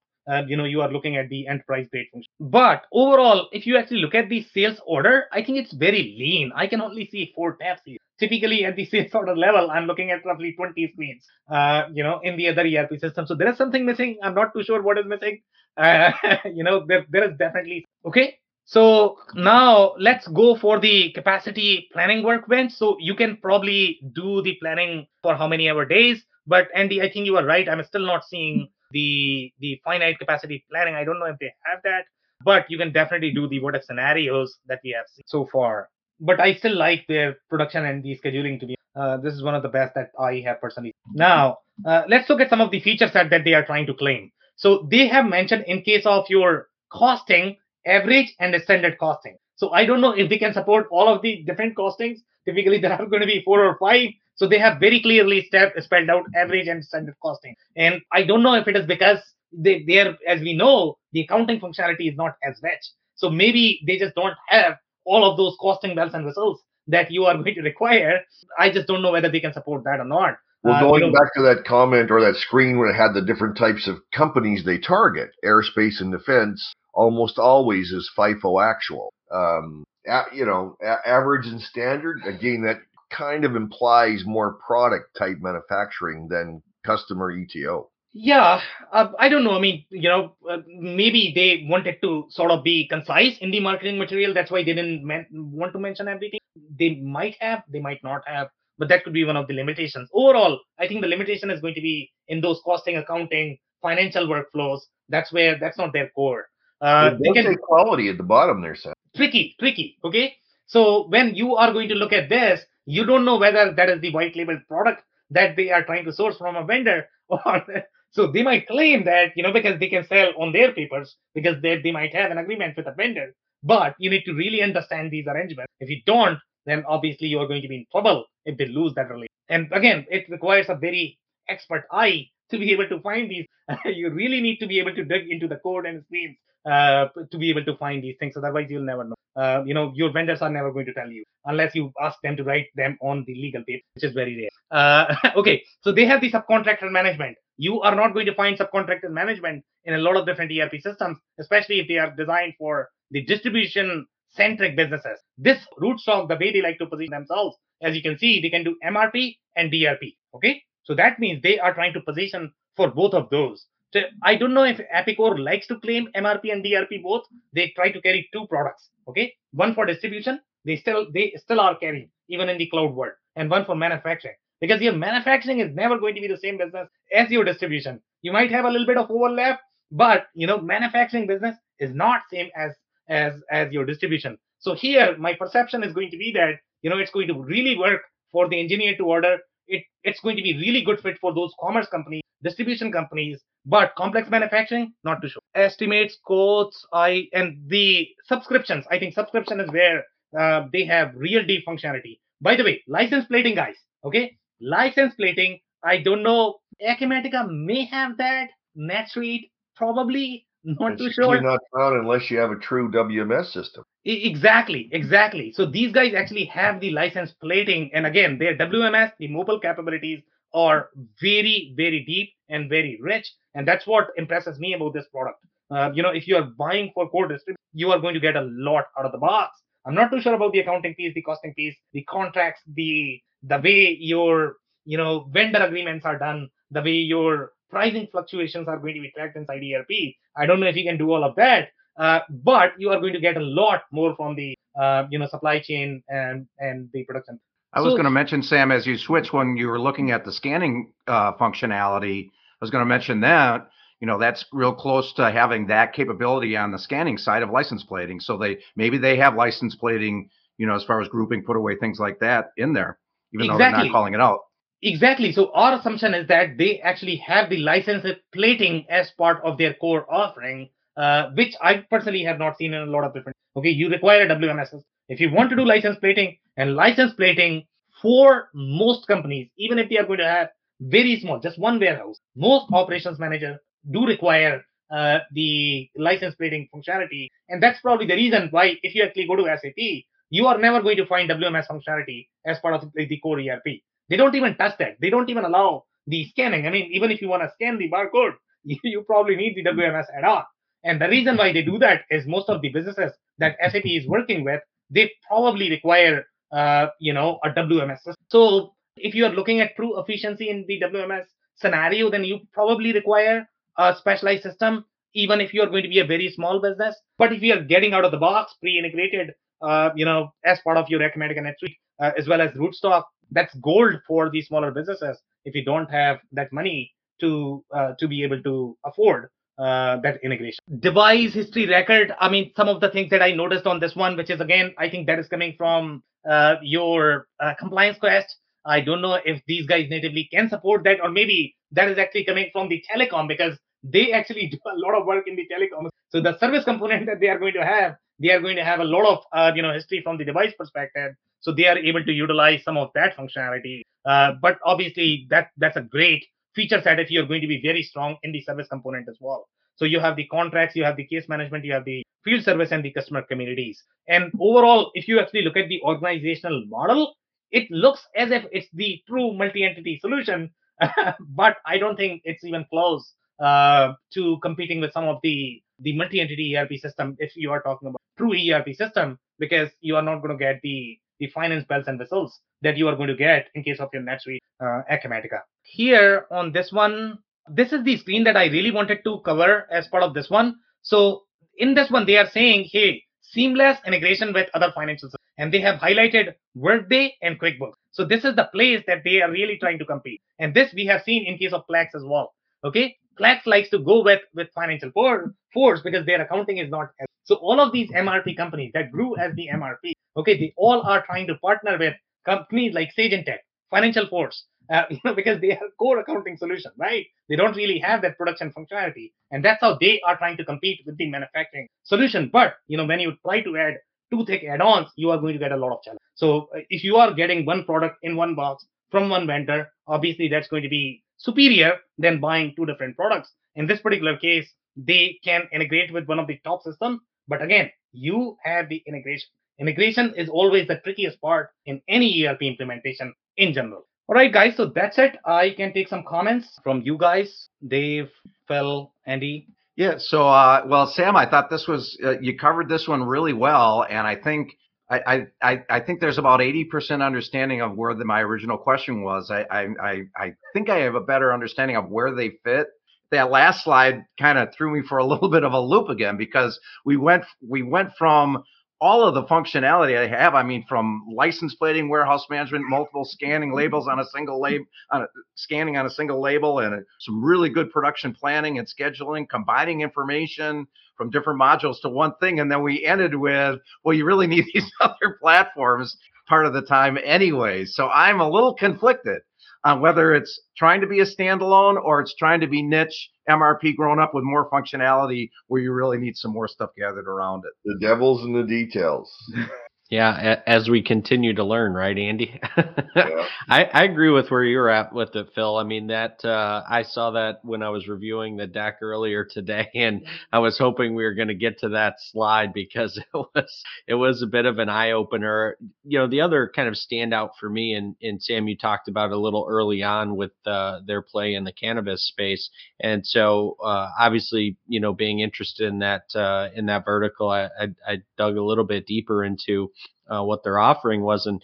[0.47, 2.31] You know, you are looking at the enterprise grade function.
[2.39, 6.53] But overall, if you actually look at the sales order, I think it's very lean.
[6.55, 7.99] I can only see four tabs here.
[8.21, 11.27] Typically, at the sales order level, I'm looking at roughly 20 screens.
[11.51, 13.27] Uh, you know, in the other ERP system.
[13.27, 14.19] So there is something missing.
[14.23, 15.41] I'm not too sure what is missing.
[15.77, 16.13] Uh,
[16.45, 18.39] you know, there, there is definitely okay.
[18.71, 22.71] So now let's go for the capacity planning workbench.
[22.73, 26.25] So you can probably do the planning for how many ever days.
[26.47, 27.69] But Andy, I think you are right.
[27.69, 30.95] I'm still not seeing the the finite capacity planning.
[30.95, 32.05] I don't know if they have that,
[32.45, 35.89] but you can definitely do the what if scenarios that we have seen so far.
[36.21, 38.77] But I still like their production and the scheduling to be.
[38.95, 40.95] Uh, this is one of the best that I have personally.
[41.13, 43.95] Now uh, let's look at some of the feature set that they are trying to
[43.95, 44.31] claim.
[44.55, 49.37] So they have mentioned in case of your costing average and standard costing.
[49.57, 52.19] So I don't know if they can support all of the different costings.
[52.47, 54.09] Typically, there are going to be four or five.
[54.35, 57.55] So they have very clearly step, spelled out average and standard costing.
[57.77, 59.19] And I don't know if it is because
[59.53, 62.81] they, they are, as we know, the accounting functionality is not as rich.
[63.17, 67.25] So maybe they just don't have all of those costing bells and whistles that you
[67.27, 68.21] are going to require.
[68.59, 70.39] I just don't know whether they can support that or not.
[70.63, 73.15] Well, uh, going you know, back to that comment or that screen where it had
[73.15, 79.13] the different types of companies they target, aerospace and defense, almost always is FIFO actual.
[79.33, 79.85] Um,
[80.33, 82.21] you know, a- average and standard.
[82.27, 82.81] Again, that
[83.11, 87.87] kind of implies more product type manufacturing than customer ETO.
[88.13, 88.61] Yeah,
[88.93, 89.57] uh, I don't know.
[89.57, 93.61] I mean, you know, uh, maybe they wanted to sort of be concise in the
[93.61, 94.35] marketing material.
[94.35, 96.41] That's why they didn't want to mention everything.
[96.77, 98.49] They might have, they might not have,
[98.79, 100.09] but that could be one of the limitations.
[100.13, 104.81] Overall, I think the limitation is going to be in those costing, accounting, financial workflows.
[105.09, 106.50] That's where that's not their core.
[106.81, 108.95] Uh, they can quality at the bottom there, Sam.
[109.15, 109.99] Tricky, tricky.
[110.05, 110.37] Okay.
[110.67, 114.01] So when you are going to look at this, you don't know whether that is
[114.01, 117.65] the white label product that they are trying to source from a vendor or
[118.13, 121.61] so they might claim that you know because they can sell on their papers because
[121.63, 123.33] they, they might have an agreement with a vendor
[123.63, 127.47] but you need to really understand these arrangements if you don't then obviously you are
[127.47, 130.75] going to be in trouble if they lose that relationship and again it requires a
[130.75, 133.47] very expert eye to be able to find these
[133.85, 136.37] you really need to be able to dig into the code and screens
[136.67, 138.37] uh, to be able to find these things.
[138.37, 139.15] Otherwise, you'll never know.
[139.37, 142.37] Uh, you know, your vendors are never going to tell you unless you ask them
[142.37, 144.51] to write them on the legal paper, which is very rare.
[144.71, 147.37] Uh, okay, so they have the subcontractor management.
[147.57, 151.19] You are not going to find subcontractor management in a lot of different ERP systems,
[151.39, 155.19] especially if they are designed for the distribution centric businesses.
[155.39, 158.65] This Rootstock, the way they like to position themselves, as you can see, they can
[158.65, 160.17] do MRP and DRP.
[160.35, 163.67] Okay, so that means they are trying to position for both of those.
[163.93, 167.25] So I don't know if Epicor likes to claim MRP and DRP both.
[167.53, 168.91] They try to carry two products.
[169.09, 173.15] Okay, one for distribution, they still they still are carrying even in the cloud world,
[173.37, 174.37] and one for manufacturing.
[174.61, 178.01] Because your manufacturing is never going to be the same business as your distribution.
[178.23, 179.61] You might have a little bit of overlap,
[179.91, 182.73] but you know manufacturing business is not same as
[183.09, 184.39] as as your distribution.
[184.59, 187.77] So here my perception is going to be that you know it's going to really
[187.77, 189.39] work for the engineer to order.
[189.67, 193.95] It it's going to be really good fit for those commerce companies, distribution companies, but
[193.97, 195.43] complex manufacturing not too sure.
[195.55, 198.85] Estimates, quotes, I and the subscriptions.
[198.91, 200.05] I think subscription is where
[200.39, 202.19] uh, they have real deep functionality.
[202.41, 203.77] By the way, license plating, guys.
[204.05, 205.61] Okay, license plating.
[205.85, 206.57] I don't know.
[206.87, 208.51] Acumatica may have that.
[208.79, 211.41] NetSuite probably not It's too sure.
[211.41, 213.85] not found unless you have a true WMS system.
[214.05, 215.53] Exactly, exactly.
[215.53, 220.23] So these guys actually have the license plating, and again, their WMS, the mobile capabilities
[220.55, 220.91] are
[221.21, 225.39] very, very deep and very rich, and that's what impresses me about this product.
[225.71, 228.37] Uh, you know, if you are buying for core distribution, you are going to get
[228.37, 229.57] a lot out of the box.
[229.87, 233.59] I'm not too sure about the accounting piece, the costing piece, the contracts, the the
[233.59, 238.95] way your you know vendor agreements are done, the way your pricing fluctuations are going
[238.95, 240.15] to be tracked inside ERP.
[240.37, 241.69] I don't know if you can do all of that,
[241.99, 245.29] uh, but you are going to get a lot more from the uh, you know
[245.29, 247.41] supply chain and and the production.
[247.73, 250.25] I was So- going to mention, Sam, as you switch when you were looking at
[250.25, 253.69] the scanning uh, functionality, I was going to mention that,
[254.01, 257.85] you know, that's real close to having that capability on the scanning side of license
[257.85, 258.21] plating.
[258.21, 261.77] So they maybe they have license plating, you know, as far as grouping, put away
[261.77, 262.99] things like that in there,
[263.33, 264.41] even though they're not calling it out.
[264.83, 265.33] Exactly.
[265.33, 269.75] So our assumption is that they actually have the license plating as part of their
[269.75, 273.37] core offering, uh, which I personally have not seen in a lot of different.
[273.57, 274.83] Okay, you require a WMS.
[275.11, 277.67] If you want to do license plating and license plating
[278.01, 280.51] for most companies, even if they are going to have
[280.81, 283.59] very small, just one warehouse, most operations manager
[283.91, 289.03] do require uh, the license plating functionality, and that's probably the reason why if you
[289.03, 292.93] actually go to SAP, you are never going to find WMS functionality as part of
[292.95, 293.81] the, core ERP.
[294.09, 294.97] They don't even touch that.
[295.01, 296.69] They don't even allow the scanning.
[296.69, 299.69] I mean, even if you want to scan the barcode, you, you probably need the
[299.69, 300.45] WMS add-on.
[300.85, 304.07] And the reason why they do that is most of the businesses that SAP is
[304.07, 304.61] working with,
[304.91, 307.99] they probably require, uh, you know, a WMS.
[308.29, 311.25] So if you are looking at true efficiency in the WMS
[311.57, 313.49] scenario, then you probably require
[313.79, 314.85] a specialized system,
[315.15, 316.97] even if you are going to be a very small business.
[317.19, 320.77] But if you are getting out of the box, pre-integrated, uh, you know, as part
[320.77, 325.19] of your Acumatica NetSuite, uh, as well as Rootstock, that's gold for the smaller businesses
[325.45, 329.29] if you don't have that money to uh, to be able to afford
[329.61, 330.59] uh, that integration.
[330.79, 332.15] Device history record.
[332.19, 334.75] I mean, some of the things that I noticed on this one, which is again,
[334.79, 338.25] I think that is coming from uh, your uh, ComplianceQuest.
[338.65, 342.25] I don't know if these guys natively can support that, or maybe that is actually
[342.25, 345.89] coming from the telecom because they actually do a lot of work in the telecom.
[346.11, 348.81] So the service component that they are going to have, they are going to have
[348.81, 351.13] a lot of uh, you know history from the device perspective.
[351.41, 353.83] So they are able to utilize some of that functionality.
[354.05, 356.25] Uh, but obviously, that that's a great
[356.55, 359.49] feature set if you're going to be very strong in the service component as well.
[359.77, 362.71] So you have the contracts, you have the case management, you have the field service
[362.71, 363.83] and the customer communities.
[364.09, 367.15] And overall, if you actually look at the organizational model,
[367.51, 370.51] it looks as if it's the true multi-entity solution,
[371.21, 375.97] but I don't think it's even close uh, to competing with some of the the
[375.97, 380.21] multi-entity ERP system if you are talking about true ERP system, because you are not
[380.21, 383.49] going to get the the finance bells and whistles that you are going to get
[383.55, 385.41] in case of your NetSuite uh, Acumatica.
[385.63, 387.19] Here on this one,
[387.49, 390.57] this is the screen that I really wanted to cover as part of this one.
[390.83, 391.25] So
[391.59, 395.11] in this one, they are saying, hey, seamless integration with other financial.
[395.39, 397.75] And they have highlighted Workday and QuickBooks.
[397.93, 400.21] So this is the place that they are really trying to compete.
[400.39, 402.35] And this we have seen in case of Plex as well.
[402.65, 402.97] Okay.
[403.19, 406.89] Plex likes to go with, with financial for, force because their accounting is not.
[407.01, 410.83] As, so all of these MRP companies that grew as the MRP, okay, they all
[410.83, 411.95] are trying to partner with
[412.25, 413.41] companies like Sage and Tech,
[413.73, 414.37] FinancialForce,
[414.73, 417.07] uh, you know, because they have core accounting solution, right?
[417.29, 420.81] They don't really have that production functionality, and that's how they are trying to compete
[420.87, 422.31] with the manufacturing solution.
[422.33, 423.79] But you know, when you try to add
[424.11, 426.01] two thick add-ons, you are going to get a lot of challenge.
[426.15, 430.29] So uh, if you are getting one product in one box from one vendor, obviously
[430.29, 433.31] that's going to be superior than buying two different products.
[433.55, 437.01] In this particular case, they can integrate with one of the top systems.
[437.29, 439.29] But again, you have the integration.
[439.61, 443.87] Integration is always the trickiest part in any ERP implementation in general.
[444.09, 444.57] All right, guys.
[444.57, 445.17] So that's it.
[445.25, 448.09] I can take some comments from you guys, Dave,
[448.49, 449.47] Phil, Andy.
[449.77, 449.95] Yeah.
[449.99, 453.87] So, uh, well, Sam, I thought this was uh, you covered this one really well,
[453.89, 454.51] and I think
[454.91, 459.03] I I I think there's about eighty percent understanding of where the, my original question
[459.03, 459.31] was.
[459.31, 462.67] I I I think I have a better understanding of where they fit.
[463.13, 466.17] That last slide kind of threw me for a little bit of a loop again
[466.17, 468.43] because we went we went from
[468.81, 470.35] all of the functionality I have.
[470.35, 475.03] I mean, from license plating, warehouse management, multiple scanning labels on a single label, on
[475.03, 479.83] a, scanning on a single label, and some really good production planning and scheduling, combining
[479.83, 480.67] information
[480.97, 482.41] from different modules to one thing.
[482.41, 485.97] And then we ended with, well, you really need these other platforms
[486.29, 487.65] part of the time anyway.
[487.67, 489.23] So I'm a little conflicted
[489.65, 493.77] on whether it's trying to be a standalone or it's trying to be niche MRP
[493.77, 497.53] grown up with more functionality where you really need some more stuff gathered around it.
[497.65, 499.13] The devil's in the details.
[499.91, 502.41] Yeah, as we continue to learn, right, Andy?
[502.97, 503.27] yeah.
[503.49, 505.57] I, I agree with where you're at with it, Phil.
[505.57, 509.69] I mean that uh, I saw that when I was reviewing the deck earlier today,
[509.75, 513.63] and I was hoping we were going to get to that slide because it was
[513.89, 515.57] it was a bit of an eye opener.
[515.85, 519.11] You know, the other kind of standout for me, and and Sam, you talked about
[519.11, 522.49] a little early on with uh, their play in the cannabis space,
[522.79, 527.47] and so uh, obviously, you know, being interested in that uh, in that vertical, I,
[527.61, 529.73] I I dug a little bit deeper into
[530.11, 531.27] uh, what their offering was.
[531.27, 531.41] And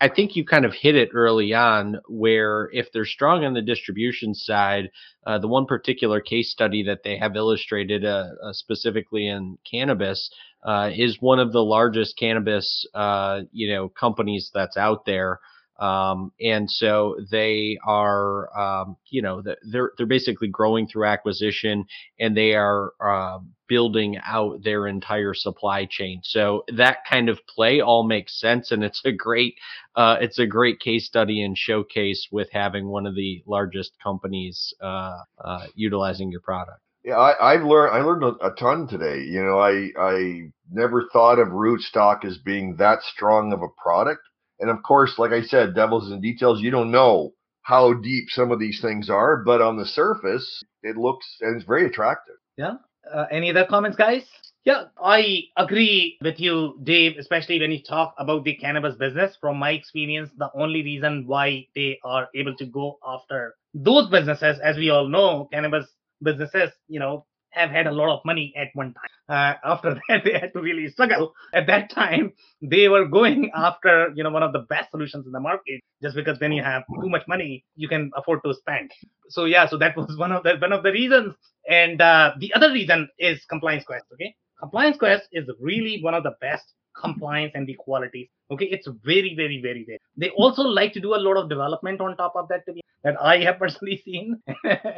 [0.00, 3.62] I think you kind of hit it early on where if they're strong on the
[3.62, 4.90] distribution side,
[5.26, 10.30] uh, the one particular case study that they have illustrated uh, uh specifically in cannabis
[10.64, 15.38] uh, is one of the largest cannabis, uh, you know, companies that's out there.
[15.78, 21.86] Um, and so they are, um, you know, they're they're basically growing through acquisition,
[22.20, 23.38] and they are uh,
[23.68, 26.20] building out their entire supply chain.
[26.24, 29.54] So that kind of play all makes sense, and it's a great
[29.96, 34.74] uh, it's a great case study and showcase with having one of the largest companies
[34.80, 36.80] uh, uh utilizing your product.
[37.04, 39.22] Yeah, I, have learned I learned a, a, ton today.
[39.22, 44.22] You know, I I never thought of Rootstock as being that strong of a product
[44.62, 46.62] and of course, like I said, devils in details.
[46.62, 47.32] You don't know
[47.62, 51.66] how deep some of these things are, but on the surface, it looks and it's
[51.66, 52.36] very attractive.
[52.56, 52.74] Yeah.
[53.12, 54.22] Uh, any other comments, guys?
[54.64, 59.36] Yeah, I agree with you, Dave, especially when you talk about the cannabis business.
[59.40, 64.60] From my experience, the only reason why they are able to go after those businesses,
[64.62, 65.86] as we all know, cannabis
[66.22, 69.10] businesses, you know, have had a lot of money at one time.
[69.28, 71.34] Uh, after that, they had to really struggle.
[71.52, 75.32] At that time, they were going after you know one of the best solutions in
[75.32, 78.90] the market, just because when you have too much money, you can afford to spend.
[79.28, 81.34] So yeah, so that was one of the one of the reasons.
[81.68, 84.08] And uh, the other reason is ComplianceQuest.
[84.14, 86.64] Okay, ComplianceQuest is really one of the best
[87.00, 88.30] compliance and the quality.
[88.50, 89.98] Okay, it's very, very, very, very.
[90.16, 92.66] They also like to do a lot of development on top of that.
[92.66, 94.40] To be that I have personally seen.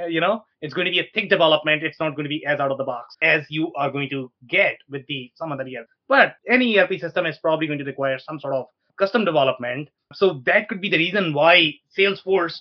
[0.08, 1.82] you know, it's going to be a thick development.
[1.82, 4.30] It's not going to be as out of the box as you are going to
[4.48, 5.86] get with the some other ERP.
[6.08, 8.66] But any ERP system is probably going to require some sort of
[8.98, 9.88] custom development.
[10.12, 12.60] So that could be the reason why Salesforce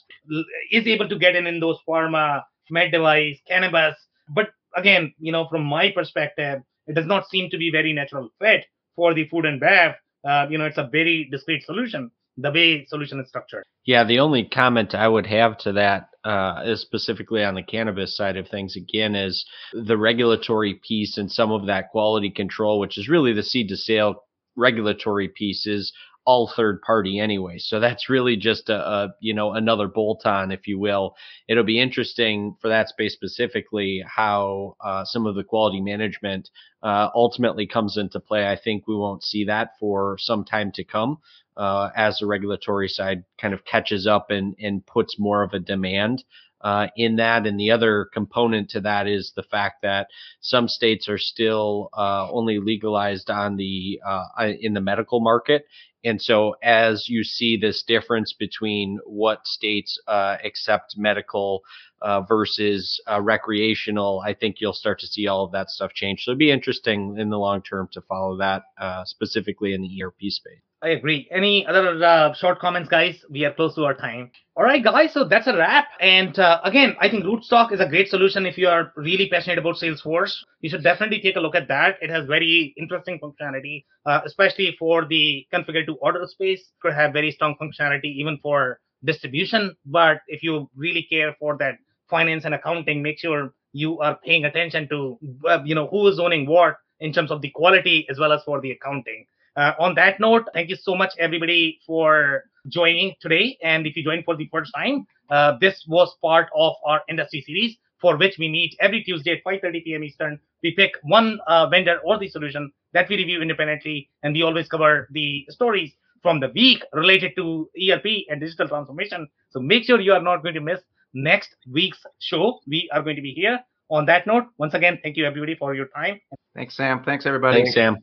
[0.72, 3.96] is able to get in in those pharma, med device, cannabis.
[4.30, 8.30] But again, you know, from my perspective, it does not seem to be very natural
[8.40, 8.66] fit
[8.96, 9.94] for the food and bev,
[10.28, 13.64] uh, you know, it's a very discrete solution the way solution is structured.
[13.86, 18.16] Yeah, the only comment I would have to that uh, is specifically on the cannabis
[18.16, 18.76] side of things.
[18.76, 23.44] Again, is the regulatory piece and some of that quality control, which is really the
[23.44, 24.24] seed to sale
[24.56, 25.92] regulatory pieces
[26.26, 27.58] all third party anyway.
[27.58, 31.16] So that's really just a, a, you know another bolt on, if you will.
[31.48, 36.50] It'll be interesting for that space specifically how uh, some of the quality management
[36.82, 38.48] uh, ultimately comes into play.
[38.48, 41.18] I think we won't see that for some time to come.
[41.56, 45.60] Uh, as the regulatory side kind of catches up and, and puts more of a
[45.60, 46.24] demand
[46.64, 47.46] uh, in that.
[47.46, 50.08] And the other component to that is the fact that
[50.42, 54.26] some states are still uh, only legalized on the uh,
[54.60, 55.66] in the medical market.
[56.06, 61.62] And so, as you see this difference between what states uh, accept medical
[62.02, 66.24] uh, versus uh, recreational, I think you'll start to see all of that stuff change.
[66.24, 68.64] So, it'd be interesting in the long term to follow that
[69.06, 70.60] specifically in the ERP space.
[70.84, 71.30] I agree.
[71.32, 73.24] Any other uh, short comments, guys?
[73.30, 74.32] We are close to our time.
[74.58, 75.14] All right, guys.
[75.14, 75.88] So that's a wrap.
[76.02, 79.60] And uh, again, I think Rootstock is a great solution if you are really passionate
[79.60, 80.34] about Salesforce.
[80.60, 81.96] You should definitely take a look at that.
[82.02, 86.60] It has very interesting functionality, uh, especially for the configure to order space.
[86.60, 89.78] It could have very strong functionality even for distribution.
[89.86, 91.76] But if you really care for that
[92.10, 96.20] finance and accounting, make sure you are paying attention to, uh, you know, who is
[96.20, 99.26] owning what in terms of the quality as well as for the accounting.
[99.56, 103.58] Uh, on that note, thank you so much, everybody, for joining today.
[103.62, 107.42] And if you joined for the first time, uh, this was part of our industry
[107.42, 110.04] series for which we meet every Tuesday at 5:30 p.m.
[110.04, 110.40] Eastern.
[110.62, 114.68] We pick one uh, vendor or the solution that we review independently, and we always
[114.68, 119.28] cover the stories from the week related to ERP and digital transformation.
[119.52, 120.82] So make sure you are not going to miss
[121.14, 122.60] next week's show.
[122.68, 123.60] We are going to be here.
[123.90, 126.20] On that note, once again, thank you everybody for your time.
[126.56, 127.04] Thanks, Sam.
[127.04, 127.62] Thanks, everybody.
[127.62, 127.98] Thanks, Sam.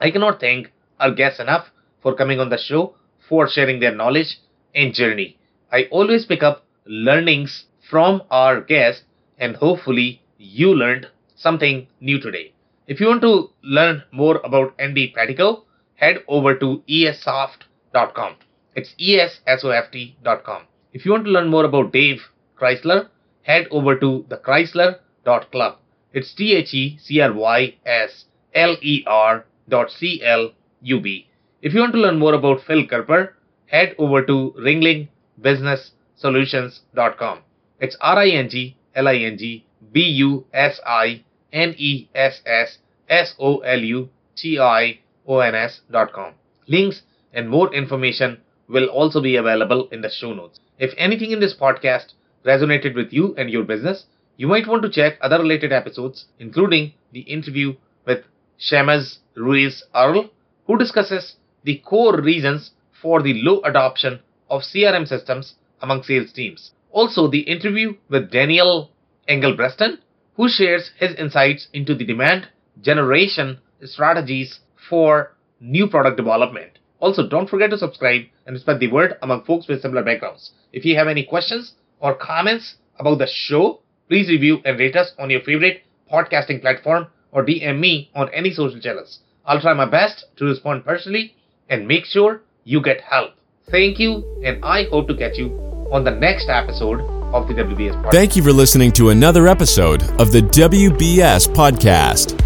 [0.00, 0.70] I cannot thank
[1.00, 1.66] our guests enough
[2.02, 2.94] for coming on the show,
[3.28, 4.38] for sharing their knowledge
[4.74, 5.38] and journey.
[5.72, 9.02] I always pick up learnings from our guests,
[9.38, 12.52] and hopefully, you learned something new today.
[12.86, 15.64] If you want to learn more about Andy Pratico,
[15.96, 18.36] head over to essoft.com.
[18.74, 20.62] It's esoft.com.
[20.92, 22.22] If you want to learn more about Dave
[22.58, 23.08] Chrysler,
[23.42, 25.78] head over to thechrysler.club.
[26.12, 31.00] It's T H E C R Y S L E R dot C L U
[31.00, 31.28] B.
[31.62, 33.32] If you want to learn more about Phil Kerper,
[33.66, 37.38] head over to ringlingbusinesssolutions.com.
[37.80, 42.08] It's R I N G L I N G B U S I N E
[42.14, 42.78] S S
[43.08, 46.34] S O L U T I O N S.com.
[46.68, 48.38] Links and more information
[48.68, 50.60] will also be available in the show notes.
[50.78, 52.12] If anything in this podcast
[52.44, 56.92] resonated with you and your business, you might want to check other related episodes, including
[57.12, 57.74] the interview
[58.06, 58.24] with
[58.58, 60.30] Shamaz Ruiz Earl,
[60.66, 66.72] who discusses the core reasons for the low adoption of CRM systems among sales teams.
[66.90, 68.90] Also, the interview with Daniel
[69.28, 69.98] Engelbreston,
[70.36, 72.48] who shares his insights into the demand
[72.80, 76.78] generation strategies for new product development.
[77.00, 80.52] Also, don't forget to subscribe and spread the word among folks with similar backgrounds.
[80.72, 85.12] If you have any questions or comments about the show, please review and rate us
[85.18, 89.18] on your favorite podcasting platform or DM me on any social channels.
[89.46, 91.34] I'll try my best to respond personally
[91.68, 93.34] and make sure you get help.
[93.70, 95.50] Thank you, and I hope to catch you
[95.92, 97.00] on the next episode
[97.32, 98.12] of the WBS podcast.
[98.12, 102.45] Thank you for listening to another episode of the WBS Podcast.